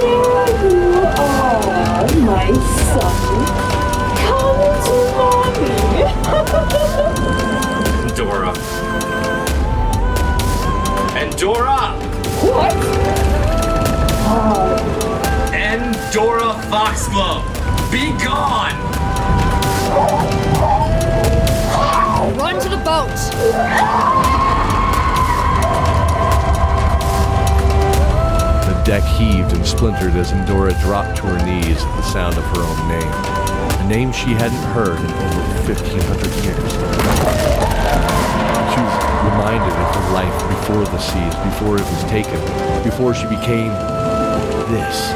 there 0.00 0.48
you 0.72 1.04
are, 1.04 2.08
my 2.24 2.48
son. 2.94 3.14
Come 4.24 4.60
to 4.86 4.96
mommy. 6.32 7.12
Dora. 8.16 8.48
Endora! 11.18 11.92
what? 12.40 12.72
Oh, 14.24 15.50
And 15.52 15.94
Dora 16.14 16.54
Foxglove! 16.70 17.44
Be 17.92 18.12
gone! 18.24 18.72
Run 22.38 22.58
to 22.62 22.70
the 22.70 22.78
boat! 22.78 23.10
The 28.64 28.82
deck 28.86 29.02
heaved 29.02 29.52
and 29.52 29.66
splintered 29.66 30.14
as 30.14 30.32
Endora 30.32 30.72
dropped 30.80 31.18
to 31.18 31.24
her 31.24 31.44
knees 31.44 31.82
at 31.82 31.96
the 31.96 32.02
sound 32.02 32.38
of 32.38 32.44
her 32.44 32.62
own 32.62 32.88
name. 32.88 33.45
A 33.86 33.88
name 33.88 34.10
she 34.10 34.34
hadn't 34.34 34.66
heard 34.74 34.98
in 34.98 35.06
over 35.06 35.42
1,500 35.62 36.26
years. 36.42 36.72
She 38.74 38.80
was 38.82 38.94
reminded 39.22 39.70
of 39.78 39.94
her 39.94 40.10
life 40.10 40.34
before 40.48 40.84
the 40.86 40.98
seas, 40.98 41.34
before 41.46 41.76
it 41.76 41.86
was 41.94 42.02
taken, 42.10 42.34
before 42.82 43.14
she 43.14 43.26
became 43.26 43.70
this. 44.74 45.12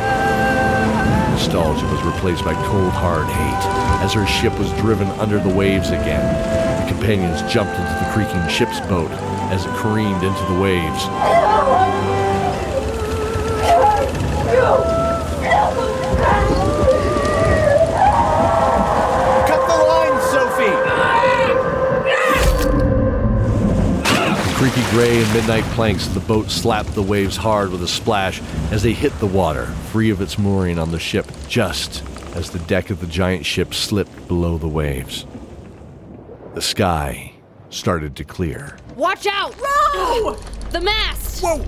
Nostalgia 1.32 1.84
was 1.86 2.00
replaced 2.04 2.44
by 2.44 2.54
cold, 2.68 2.92
hard 2.92 3.26
hate. 3.26 4.04
As 4.04 4.12
her 4.12 4.24
ship 4.24 4.56
was 4.56 4.70
driven 4.74 5.08
under 5.18 5.40
the 5.40 5.52
waves 5.52 5.88
again, 5.88 6.22
the 6.80 6.92
companions 6.92 7.42
jumped 7.52 7.74
into 7.74 7.92
the 7.92 8.08
creaking 8.12 8.46
ship's 8.48 8.78
boat 8.86 9.10
as 9.50 9.66
it 9.66 9.74
careened 9.74 10.22
into 10.22 10.44
the 10.44 10.60
waves. 10.60 11.06
Cut 16.22 16.59
gray 24.90 25.22
and 25.22 25.32
midnight 25.32 25.62
planks, 25.74 26.08
the 26.08 26.20
boat 26.20 26.50
slapped 26.50 26.94
the 26.94 27.02
waves 27.02 27.36
hard 27.36 27.70
with 27.70 27.80
a 27.80 27.88
splash 27.88 28.42
as 28.72 28.82
they 28.82 28.92
hit 28.92 29.16
the 29.20 29.26
water, 29.26 29.66
free 29.92 30.10
of 30.10 30.20
its 30.20 30.36
mooring 30.36 30.80
on 30.80 30.90
the 30.90 30.98
ship, 30.98 31.26
just 31.48 32.02
as 32.34 32.50
the 32.50 32.58
deck 32.60 32.90
of 32.90 33.00
the 33.00 33.06
giant 33.06 33.46
ship 33.46 33.72
slipped 33.72 34.26
below 34.26 34.58
the 34.58 34.66
waves. 34.66 35.26
The 36.54 36.62
sky 36.62 37.32
started 37.70 38.16
to 38.16 38.24
clear. 38.24 38.76
Watch 38.96 39.28
out! 39.28 39.54
Row! 39.60 40.36
The 40.72 40.80
mast! 40.80 41.40
Whoa! 41.40 41.64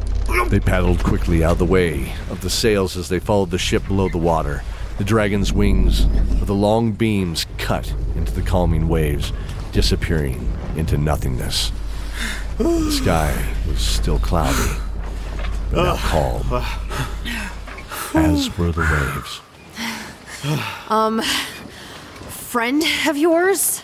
They 0.49 0.59
paddled 0.59 1.05
quickly 1.05 1.45
out 1.45 1.53
of 1.53 1.59
the 1.59 1.65
way 1.65 2.13
of 2.29 2.41
the 2.41 2.51
sails 2.51 2.97
as 2.97 3.09
they 3.09 3.21
followed 3.21 3.53
the 3.53 3.59
ship 3.59 3.87
below 3.87 4.09
the 4.09 4.19
water. 4.19 4.65
The 4.99 5.05
dragon's 5.05 5.53
wings, 5.53 6.07
with 6.07 6.47
the 6.47 6.55
long 6.55 6.91
beams 6.91 7.47
cut 7.57 7.95
into 8.17 8.33
the 8.33 8.43
calming 8.43 8.89
waves, 8.89 9.33
disappearing 9.71 10.53
into 10.77 10.99
nothingness. 10.99 11.71
The 12.59 12.91
sky 12.93 13.55
was 13.67 13.81
still 13.81 14.19
cloudy, 14.19 14.79
but 15.71 15.83
now 15.83 15.97
calm, 16.01 16.65
as 18.15 18.57
were 18.59 18.73
the 18.73 18.81
waves. 18.81 19.41
Um, 20.89 21.23
friend 22.29 22.83
of 23.09 23.17
yours? 23.17 23.83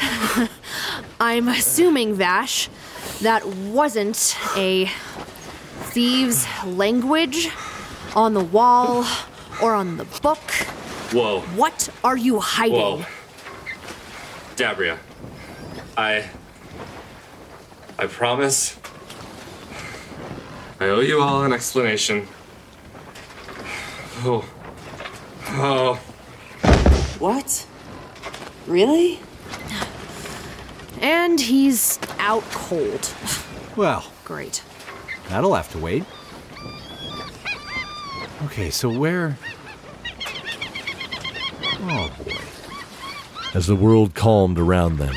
I'm 1.20 1.48
assuming, 1.48 2.14
Vash, 2.14 2.68
that 3.22 3.44
wasn't 3.46 4.36
a 4.56 4.86
thieves' 5.90 6.46
language 6.64 7.50
on 8.14 8.34
the 8.34 8.44
wall 8.44 9.04
or 9.62 9.74
on 9.74 9.96
the 9.96 10.04
book. 10.22 10.38
Whoa. 11.12 11.40
What 11.56 11.88
are 12.04 12.16
you 12.16 12.38
hiding? 12.38 12.76
Whoa. 12.76 13.04
Dabria, 14.56 14.98
I. 15.96 16.28
I 17.98 18.06
promise. 18.06 18.78
I 20.78 20.86
owe 20.86 21.00
you 21.00 21.20
all 21.20 21.44
an 21.44 21.52
explanation. 21.52 22.28
Oh. 24.18 24.48
Oh. 25.48 25.94
What? 27.18 27.66
Really? 28.68 29.18
And 31.00 31.40
he's 31.40 31.98
out 32.18 32.44
cold. 32.52 33.12
Well, 33.76 34.12
Great. 34.24 34.62
that'll 35.28 35.54
have 35.54 35.70
to 35.72 35.78
wait. 35.78 36.04
Okay, 38.44 38.70
so 38.70 38.88
where. 38.90 39.36
Oh 41.80 42.12
boy. 42.24 42.36
As 43.54 43.66
the 43.66 43.74
world 43.76 44.14
calmed 44.14 44.58
around 44.58 44.98
them, 44.98 45.14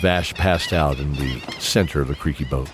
Vash 0.00 0.32
passed 0.32 0.72
out 0.72 0.98
in 0.98 1.12
the 1.12 1.40
center 1.58 2.00
of 2.00 2.08
the 2.08 2.14
creaky 2.14 2.44
boat. 2.44 2.70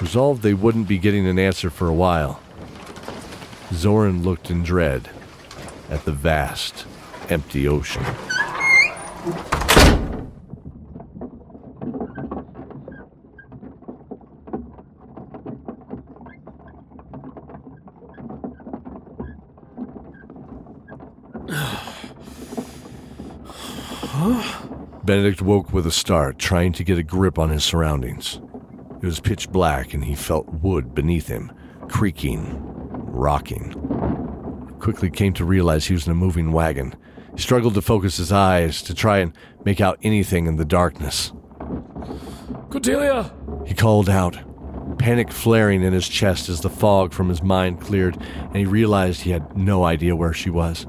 Resolved 0.00 0.42
they 0.42 0.54
wouldn't 0.54 0.86
be 0.86 0.96
getting 0.96 1.26
an 1.26 1.40
answer 1.40 1.70
for 1.70 1.88
a 1.88 1.92
while, 1.92 2.40
Zorin 3.70 4.24
looked 4.24 4.48
in 4.48 4.62
dread 4.62 5.10
at 5.90 6.04
the 6.04 6.12
vast, 6.12 6.86
empty 7.28 7.66
ocean. 7.66 8.04
Benedict 25.28 25.46
woke 25.46 25.74
with 25.74 25.86
a 25.86 25.90
start, 25.90 26.38
trying 26.38 26.72
to 26.72 26.82
get 26.82 26.96
a 26.96 27.02
grip 27.02 27.38
on 27.38 27.50
his 27.50 27.62
surroundings. 27.62 28.40
It 29.02 29.04
was 29.04 29.20
pitch 29.20 29.50
black, 29.50 29.92
and 29.92 30.02
he 30.02 30.14
felt 30.14 30.48
wood 30.48 30.94
beneath 30.94 31.28
him, 31.28 31.52
creaking, 31.86 32.58
rocking. 32.58 33.74
Quickly 34.80 35.10
came 35.10 35.34
to 35.34 35.44
realize 35.44 35.84
he 35.84 35.92
was 35.92 36.06
in 36.06 36.12
a 36.12 36.14
moving 36.14 36.50
wagon. 36.50 36.94
He 37.34 37.42
struggled 37.42 37.74
to 37.74 37.82
focus 37.82 38.16
his 38.16 38.32
eyes 38.32 38.80
to 38.80 38.94
try 38.94 39.18
and 39.18 39.34
make 39.66 39.82
out 39.82 39.98
anything 40.02 40.46
in 40.46 40.56
the 40.56 40.64
darkness. 40.64 41.30
Cordelia! 42.70 43.30
He 43.66 43.74
called 43.74 44.08
out, 44.08 44.38
panic 44.98 45.30
flaring 45.30 45.82
in 45.82 45.92
his 45.92 46.08
chest 46.08 46.48
as 46.48 46.62
the 46.62 46.70
fog 46.70 47.12
from 47.12 47.28
his 47.28 47.42
mind 47.42 47.82
cleared, 47.82 48.16
and 48.16 48.56
he 48.56 48.64
realized 48.64 49.20
he 49.20 49.32
had 49.32 49.54
no 49.54 49.84
idea 49.84 50.16
where 50.16 50.32
she 50.32 50.48
was. 50.48 50.86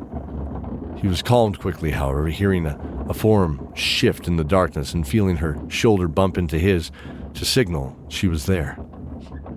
He 0.96 1.10
was 1.10 1.22
calmed 1.22 1.60
quickly, 1.60 1.92
however, 1.92 2.28
hearing 2.28 2.66
a, 2.66 2.89
a 3.10 3.14
form 3.14 3.74
shift 3.76 4.28
in 4.28 4.38
the 4.38 4.44
darkness 4.44 4.94
and 4.94 5.08
feeling 5.08 5.38
her 5.38 5.58
shoulder 5.68 6.08
bump 6.08 6.38
into 6.38 6.60
his 6.60 6.92
to 7.34 7.44
signal 7.44 7.98
she 8.08 8.28
was 8.28 8.46
there. 8.46 8.78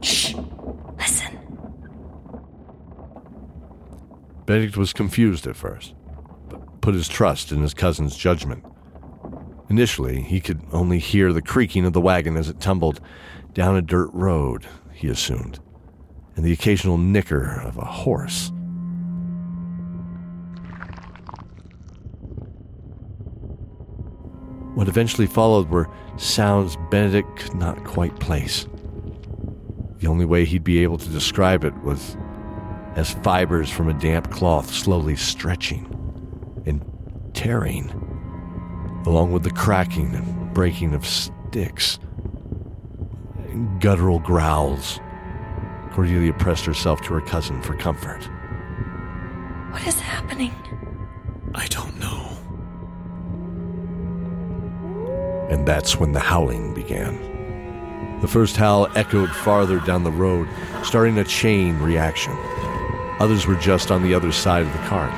Shh. 0.01 0.35
Listen. 0.99 1.39
Benedict 4.47 4.77
was 4.77 4.95
confused 4.95 5.47
at 5.47 5.55
first, 5.55 5.95
but 6.49 6.81
put 6.81 6.95
his 6.95 7.09
trust 7.09 7.53
in 7.53 7.61
his 7.61 7.75
cousin's 7.75 8.17
judgment. 8.17 8.65
Initially, 9.69 10.23
he 10.23 10.41
could 10.41 10.63
only 10.73 10.99
hear 10.99 11.33
the 11.33 11.43
creaking 11.43 11.85
of 11.85 11.93
the 11.93 12.01
wagon 12.01 12.37
as 12.37 12.49
it 12.49 12.59
tumbled 12.59 13.01
down 13.53 13.77
a 13.77 13.83
dirt 13.83 14.11
road, 14.13 14.67
he 14.93 15.09
assumed, 15.09 15.61
and 16.37 16.45
the 16.45 16.53
occasional 16.53 16.97
nicker 16.97 17.61
of 17.61 17.77
a 17.77 17.85
horse. 17.85 18.51
What 24.75 24.89
eventually 24.89 25.27
followed 25.27 25.69
were 25.69 25.89
sounds 26.17 26.77
Benedict 26.91 27.37
could 27.37 27.55
not 27.55 27.85
quite 27.85 28.19
place. 28.21 28.67
The 29.99 30.07
only 30.07 30.25
way 30.25 30.45
he'd 30.45 30.65
be 30.65 30.83
able 30.83 30.99
to 30.99 31.09
describe 31.09 31.65
it 31.65 31.77
was 31.83 32.17
as 32.97 33.13
fibers 33.23 33.71
from 33.71 33.89
a 33.89 33.95
damp 33.95 34.31
cloth 34.31 34.73
slowly 34.73 35.17
stretching 35.17 35.87
and 36.67 36.83
tearing, 37.35 37.91
along 39.07 39.33
with 39.33 39.43
the 39.43 39.51
cracking 39.51 40.15
and 40.15 40.53
breaking 40.55 40.95
of 40.95 41.07
sticks, 41.07 41.99
and 43.49 43.81
guttural 43.81 44.19
growls. 44.19 45.01
Cordelia 45.93 46.33
pressed 46.33 46.65
herself 46.65 47.01
to 47.03 47.15
her 47.15 47.21
cousin 47.21 47.61
for 47.63 47.77
comfort. 47.77 48.25
What 49.71 49.87
is 49.87 50.01
happening? 50.01 50.55
I 51.55 51.67
don't 51.67 51.99
know. 51.99 52.12
And 55.53 55.69
that's 55.69 56.01
when 56.01 56.13
the 56.13 56.19
howling 56.19 56.73
began. 56.73 58.21
The 58.23 58.27
first 58.27 58.57
howl 58.57 58.89
echoed 58.97 59.29
farther 59.29 59.81
down 59.81 60.03
the 60.03 60.11
road, 60.11 60.49
starting 60.83 61.19
a 61.19 61.25
chain 61.25 61.79
reaction. 61.79 62.33
Others 63.21 63.47
were 63.47 63.57
just 63.57 63.91
on 63.91 64.03
the 64.03 64.15
other 64.15 64.33
side 64.33 64.63
of 64.63 64.73
the 64.73 64.79
cart. 64.79 65.13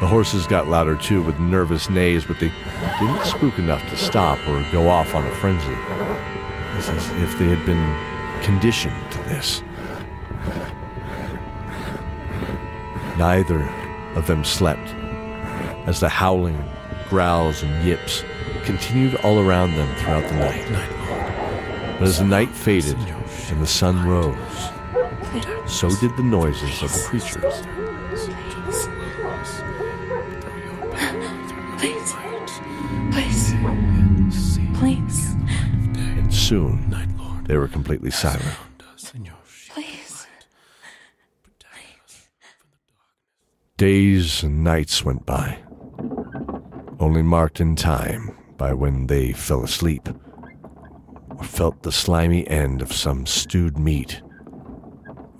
The 0.00 0.06
horses 0.06 0.46
got 0.46 0.68
louder 0.68 0.94
too, 0.94 1.22
with 1.22 1.40
nervous 1.40 1.88
neighs, 1.88 2.26
but 2.26 2.38
they 2.38 2.52
didn't 2.98 3.24
spook 3.24 3.58
enough 3.58 3.80
to 3.88 3.96
stop 3.96 4.38
or 4.46 4.62
go 4.72 4.90
off 4.90 5.14
on 5.14 5.26
a 5.26 5.34
frenzy. 5.36 5.74
It's 6.76 6.90
as 6.90 7.10
if 7.22 7.38
they 7.38 7.48
had 7.48 7.64
been 7.64 8.44
conditioned 8.44 9.10
to 9.12 9.18
this. 9.20 9.62
Neither 13.16 13.62
of 14.16 14.26
them 14.26 14.44
slept, 14.44 14.92
as 15.88 16.00
the 16.00 16.10
howling, 16.10 16.62
growls, 17.08 17.62
and 17.62 17.86
yips 17.86 18.22
continued 18.60 19.14
all 19.16 19.38
around 19.38 19.74
them 19.74 19.94
throughout 19.96 20.28
the 20.28 20.36
night. 20.36 20.66
But 21.98 22.08
as 22.08 22.18
the 22.18 22.24
night 22.24 22.50
faded 22.50 22.96
and 22.96 23.60
the 23.60 23.66
sun 23.66 24.08
rose, 24.08 24.36
so 25.66 25.90
did 26.00 26.16
the 26.16 26.22
noises 26.22 26.82
of 26.82 26.92
the 26.92 27.00
creatures. 27.04 27.62
Please. 31.78 32.14
Please. 33.12 34.58
Please. 34.78 35.34
And 35.96 36.32
soon, 36.34 37.44
they 37.46 37.56
were 37.56 37.68
completely 37.68 38.10
silent. 38.10 38.58
Please. 39.68 40.26
Days 43.76 44.42
and 44.42 44.64
nights 44.64 45.04
went 45.04 45.24
by, 45.24 45.58
only 46.98 47.22
marked 47.22 47.60
in 47.60 47.76
time 47.76 48.36
by 48.60 48.74
when 48.74 49.06
they 49.06 49.32
fell 49.32 49.64
asleep 49.64 50.06
or 51.30 51.44
felt 51.44 51.82
the 51.82 51.90
slimy 51.90 52.46
end 52.46 52.82
of 52.82 52.92
some 52.92 53.24
stewed 53.24 53.78
meat 53.78 54.20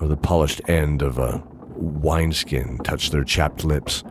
or 0.01 0.09
the 0.09 0.17
polished 0.17 0.63
end 0.71 1.03
of 1.03 1.19
a 1.19 1.45
wineskin 1.77 2.79
touch 2.79 3.11
their 3.11 3.23
chapped 3.23 3.63
lips 3.63 4.05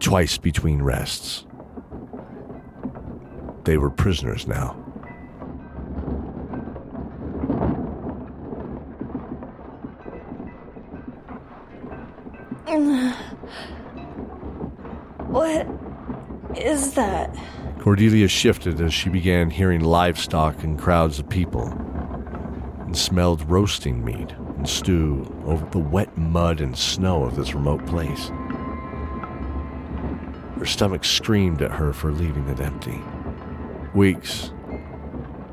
twice 0.00 0.36
between 0.36 0.82
rests. 0.82 1.46
They 3.62 3.78
were 3.78 3.90
prisoners 3.90 4.48
now. 4.48 4.76
What 15.32 15.66
is 16.58 16.92
that? 16.94 17.34
Cordelia 17.82 18.28
shifted 18.28 18.80
as 18.80 18.94
she 18.94 19.08
began 19.08 19.50
hearing 19.50 19.80
livestock 19.80 20.62
and 20.62 20.78
crowds 20.78 21.18
of 21.18 21.28
people, 21.28 21.66
and 22.78 22.96
smelled 22.96 23.50
roasting 23.50 24.04
meat 24.04 24.30
and 24.56 24.68
stew 24.68 25.26
over 25.46 25.66
the 25.72 25.80
wet 25.80 26.16
mud 26.16 26.60
and 26.60 26.78
snow 26.78 27.24
of 27.24 27.34
this 27.34 27.54
remote 27.54 27.84
place. 27.86 28.28
Her 30.58 30.64
stomach 30.64 31.04
screamed 31.04 31.60
at 31.60 31.72
her 31.72 31.92
for 31.92 32.12
leaving 32.12 32.46
it 32.46 32.60
empty. 32.60 33.00
Weeks. 33.96 34.52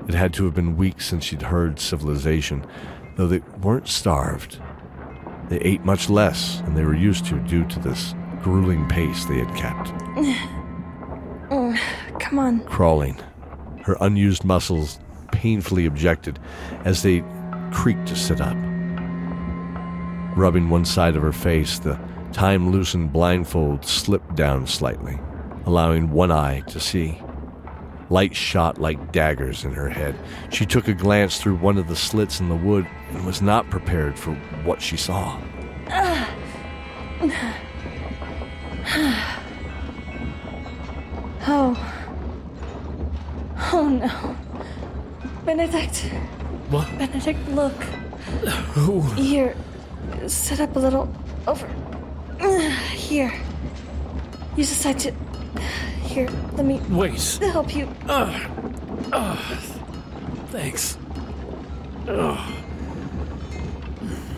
It 0.07 0.13
had 0.13 0.31
to 0.35 0.45
have 0.45 0.53
been 0.53 0.77
weeks 0.77 1.07
since 1.07 1.23
she'd 1.23 1.41
heard 1.41 1.79
civilization, 1.79 2.63
though 3.15 3.25
they 3.25 3.39
weren't 3.59 3.87
starved. 3.87 4.61
They 5.47 5.57
ate 5.61 5.83
much 5.83 6.11
less 6.11 6.61
than 6.61 6.75
they 6.75 6.85
were 6.85 6.93
used 6.93 7.25
to 7.25 7.39
due 7.39 7.65
to 7.65 7.79
this 7.79 8.13
grueling 8.43 8.87
pace 8.87 9.25
they 9.25 9.39
had 9.39 9.55
kept. 9.55 9.91
Come 12.29 12.39
on. 12.39 12.59
crawling. 12.65 13.19
Her 13.81 13.97
unused 14.01 14.43
muscles 14.43 14.99
painfully 15.31 15.87
objected 15.87 16.37
as 16.85 17.01
they 17.01 17.23
creaked 17.71 18.07
to 18.07 18.15
sit 18.15 18.39
up. 18.39 18.55
Rubbing 20.37 20.69
one 20.69 20.85
side 20.85 21.15
of 21.15 21.23
her 21.23 21.31
face, 21.31 21.79
the 21.79 21.99
time 22.31 22.69
loosened 22.69 23.11
blindfold 23.11 23.83
slipped 23.83 24.35
down 24.35 24.67
slightly, 24.67 25.17
allowing 25.65 26.11
one 26.11 26.29
eye 26.29 26.59
to 26.67 26.79
see. 26.79 27.19
Light 28.11 28.35
shot 28.35 28.79
like 28.79 29.11
daggers 29.11 29.65
in 29.65 29.73
her 29.73 29.89
head. 29.89 30.15
She 30.51 30.67
took 30.67 30.87
a 30.87 30.93
glance 30.93 31.41
through 31.41 31.55
one 31.55 31.79
of 31.79 31.87
the 31.87 31.95
slits 31.95 32.39
in 32.39 32.47
the 32.47 32.55
wood 32.55 32.87
and 33.09 33.25
was 33.25 33.41
not 33.41 33.71
prepared 33.71 34.19
for 34.19 34.35
what 34.63 34.83
she 34.83 34.97
saw. 34.97 35.41
Oh, 41.51 41.98
no. 43.87 44.35
Benedict. 45.45 45.97
What? 46.69 46.87
Benedict, 46.97 47.47
look. 47.49 47.73
Who? 48.73 49.01
Here. 49.13 49.55
Sit 50.27 50.59
up 50.59 50.75
a 50.75 50.79
little. 50.79 51.13
Over. 51.47 51.67
Here. 52.93 53.33
Use 54.55 54.69
the 54.69 54.75
side 54.75 54.99
to. 54.99 55.13
Here, 56.03 56.27
let 56.53 56.65
me. 56.65 56.79
Wait. 56.89 57.19
Help 57.51 57.75
you. 57.75 57.87
Uh, 58.07 58.47
uh, 59.13 59.35
thanks. 60.47 60.97
Ugh. 62.07 62.53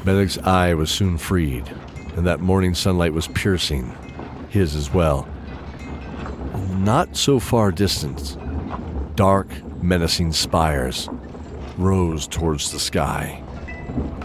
Benedict's 0.04 0.38
eye 0.39 0.73
was 0.73 0.89
soon 0.89 1.17
freed, 1.17 1.67
and 2.15 2.25
that 2.25 2.39
morning 2.39 2.73
sunlight 2.73 3.13
was 3.13 3.27
piercing, 3.27 3.95
his 4.49 4.75
as 4.75 4.93
well. 4.93 5.27
Not 6.71 7.15
so 7.15 7.39
far 7.39 7.71
distant, 7.71 8.36
dark, 9.21 9.53
menacing 9.84 10.34
spires 10.34 11.07
rose 11.77 12.25
towards 12.25 12.71
the 12.71 12.79
sky. 12.79 13.39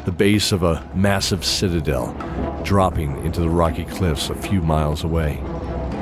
The 0.06 0.10
base 0.10 0.52
of 0.52 0.62
a 0.62 0.90
massive 0.94 1.44
citadel 1.44 2.16
dropping 2.64 3.22
into 3.22 3.40
the 3.40 3.50
rocky 3.50 3.84
cliffs 3.84 4.30
a 4.30 4.34
few 4.34 4.62
miles 4.62 5.04
away, 5.04 5.38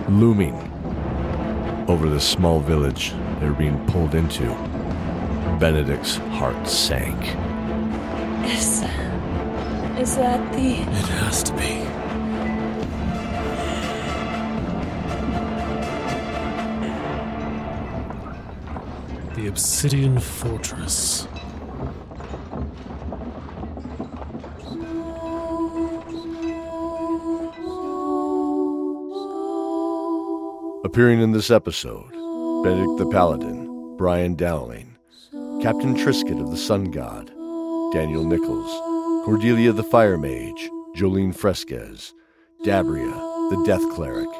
looming 0.09 0.55
over 1.89 2.09
this 2.09 2.23
small 2.25 2.61
village 2.61 3.13
they 3.41 3.49
were 3.49 3.55
being 3.55 3.85
pulled 3.89 4.15
into. 4.15 4.47
Benedict's 5.59 6.19
heart 6.39 6.69
sank. 6.69 7.21
Is. 8.49 8.81
Is 9.99 10.15
that 10.19 10.53
the. 10.53 10.83
It 10.83 11.09
has 11.19 11.43
to 11.43 11.53
be. 11.55 11.94
The 19.45 19.51
Obsidian 19.51 20.19
Fortress. 20.19 21.29
Appearing 30.83 31.21
in 31.21 31.33
this 31.33 31.51
episode, 31.51 32.11
Benedict 32.65 32.97
the 32.97 33.11
Paladin, 33.13 33.99
Brian 33.99 34.35
Dowling, 34.35 34.97
Captain 35.61 35.95
Triscuit 35.95 36.41
of 36.41 36.51
the 36.51 36.57
Sun 36.57 36.85
God, 36.85 37.27
Daniel 37.93 38.25
Nichols, 38.25 39.27
Cordelia 39.27 39.73
the 39.73 39.85
Fire 39.85 40.17
Mage, 40.17 40.71
Joleen 40.97 41.37
Fresquez, 41.37 42.15
Dabria 42.65 43.13
the 43.51 43.63
Death 43.67 43.87
Cleric, 43.95 44.31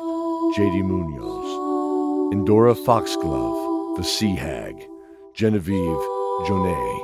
J.D. 0.57 0.81
Munoz, 0.81 2.33
Endora 2.33 2.75
Foxglove, 2.75 3.99
the 3.99 4.03
Sea 4.03 4.35
Hag, 4.35 4.89
Genevieve 5.35 5.99
Gionet, 6.47 7.01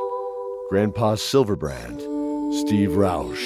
Grandpa 0.68 1.16
Silverbrand, 1.16 1.98
Steve 2.64 2.90
Rausch, 2.90 3.42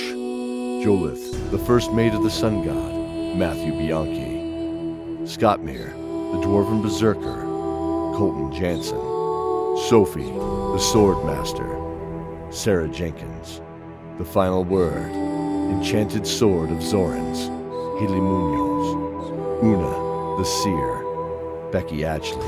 Jolith, 0.84 1.50
the 1.50 1.58
First 1.58 1.90
Mate 1.94 2.12
of 2.12 2.22
the 2.22 2.28
Sun 2.28 2.62
God, 2.66 3.34
Matthew 3.34 3.72
Bianchi, 3.72 5.24
Skotmir, 5.24 5.90
the 6.32 6.46
Dwarven 6.46 6.82
Berserker, 6.82 7.44
Colten 8.14 8.52
Janssenn, 8.52 9.00
Sophie, 9.88 10.30
the 10.30 10.78
Sword 10.78 11.24
Master, 11.24 12.52
Sarah 12.52 12.88
Jenkins, 12.88 13.62
The 14.18 14.24
Final 14.26 14.64
Word, 14.64 15.10
Enchanted 15.72 16.26
Sword 16.26 16.70
of 16.70 16.82
Zorin's, 16.82 17.46
Hayley 17.98 18.20
Munoz, 18.20 19.64
Una, 19.64 20.36
the 20.36 20.44
Seer, 20.44 21.70
Becky 21.72 22.04
Atchley, 22.04 22.44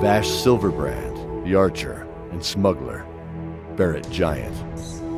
Vash 0.00 0.28
Silverbrand, 0.28 1.11
the 1.44 1.54
Archer 1.54 2.06
and 2.30 2.44
Smuggler, 2.44 3.04
Barret 3.76 4.08
Giant, 4.10 4.56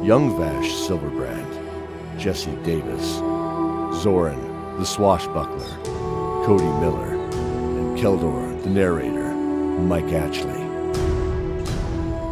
Young 0.05 0.39
Vash 0.39 0.71
Silverbrand, 0.71 2.19
Jesse 2.19 2.55
Davis, 2.63 3.17
Zorin, 4.03 4.79
the 4.79 4.85
Swashbuckler, 4.85 5.85
Cody 6.47 6.65
Miller, 6.81 7.15
and 7.15 7.99
Keldor, 7.99 8.63
the 8.63 8.71
narrator, 8.71 9.35
Mike 9.35 10.05
Atchley. 10.07 10.63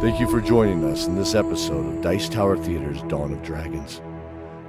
Thank 0.01 0.19
you 0.19 0.29
for 0.29 0.41
joining 0.41 0.83
us 0.83 1.07
in 1.07 1.15
this 1.15 1.35
episode 1.35 1.85
of 1.85 2.01
Dice 2.01 2.27
Tower 2.27 2.57
Theater's 2.57 3.01
Dawn 3.03 3.31
of 3.31 3.43
Dragons. 3.43 4.01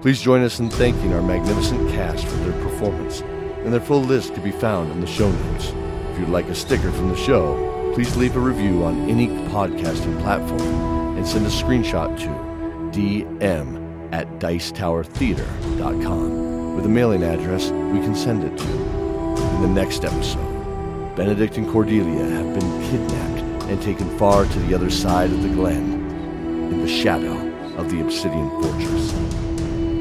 Please 0.03 0.21
join 0.21 0.43
us 0.43 0.61
in 0.61 0.69
thanking 0.71 1.13
our 1.15 1.23
magnificent 1.23 1.91
cast 1.91 2.27
for 2.27 2.37
their 2.37 2.63
performance, 2.63 3.23
and 3.65 3.73
their 3.73 3.81
full 3.81 4.03
list 4.03 4.35
can 4.35 4.45
be 4.45 4.53
found 4.53 4.93
in 4.93 5.01
the 5.01 5.07
show 5.07 5.31
notes. 5.31 5.73
If 6.13 6.21
you'd 6.21 6.29
like 6.29 6.49
a 6.49 6.55
sticker 6.55 6.93
from 6.93 7.09
the 7.09 7.17
show, 7.17 7.74
please 7.95 8.17
leave 8.17 8.35
a 8.35 8.41
review 8.41 8.85
on 8.85 9.09
any 9.09 9.29
podcasting 9.29 10.21
platform 10.21 11.17
and 11.17 11.25
send 11.25 11.47
a 11.47 11.49
screenshot 11.49 12.19
to 12.19 12.27
dm 12.91 14.13
at 14.13 14.29
dicetowertheater.com 14.41 16.75
with 16.75 16.85
a 16.87 16.89
mailing 16.89 17.23
address 17.23 17.71
we 17.71 18.01
can 18.01 18.17
send 18.17 18.43
it 18.43 18.59
to. 18.59 18.67
In 18.67 19.63
the 19.63 19.69
next 19.69 20.05
episode, 20.05 21.15
Benedict 21.15 21.57
and 21.57 21.71
Cordelia 21.71 22.25
have 22.25 22.53
been 22.59 22.83
kidnapped 22.91 23.43
and 23.71 23.81
taken 23.81 24.19
far 24.19 24.45
to 24.45 24.59
the 24.59 24.75
other 24.75 24.91
side 24.91 25.31
of 25.31 25.45
the 25.45 25.51
glen, 25.51 26.11
in 26.73 26.81
the 26.81 26.89
shadow 26.89 27.37
of 27.77 27.93
the 27.93 28.01
Obsidian 28.01 28.51
Fortress. 28.61 29.13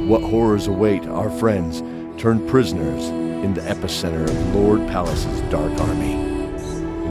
What 0.10 0.24
horrors 0.24 0.66
await 0.66 1.06
our 1.06 1.30
friends 1.30 1.84
turned 2.20 2.50
prisoners 2.50 3.10
in 3.10 3.54
the 3.54 3.62
epicenter 3.62 4.28
of 4.28 4.56
Lord 4.56 4.88
Palace's 4.88 5.42
dark 5.52 5.80
army. 5.80 6.33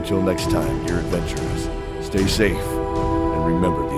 Until 0.03 0.21
next 0.21 0.51
time, 0.51 0.85
dear 0.85 0.99
adventurers, 0.99 1.69
stay 2.05 2.27
safe 2.27 2.57
and 2.57 3.45
remember. 3.45 3.92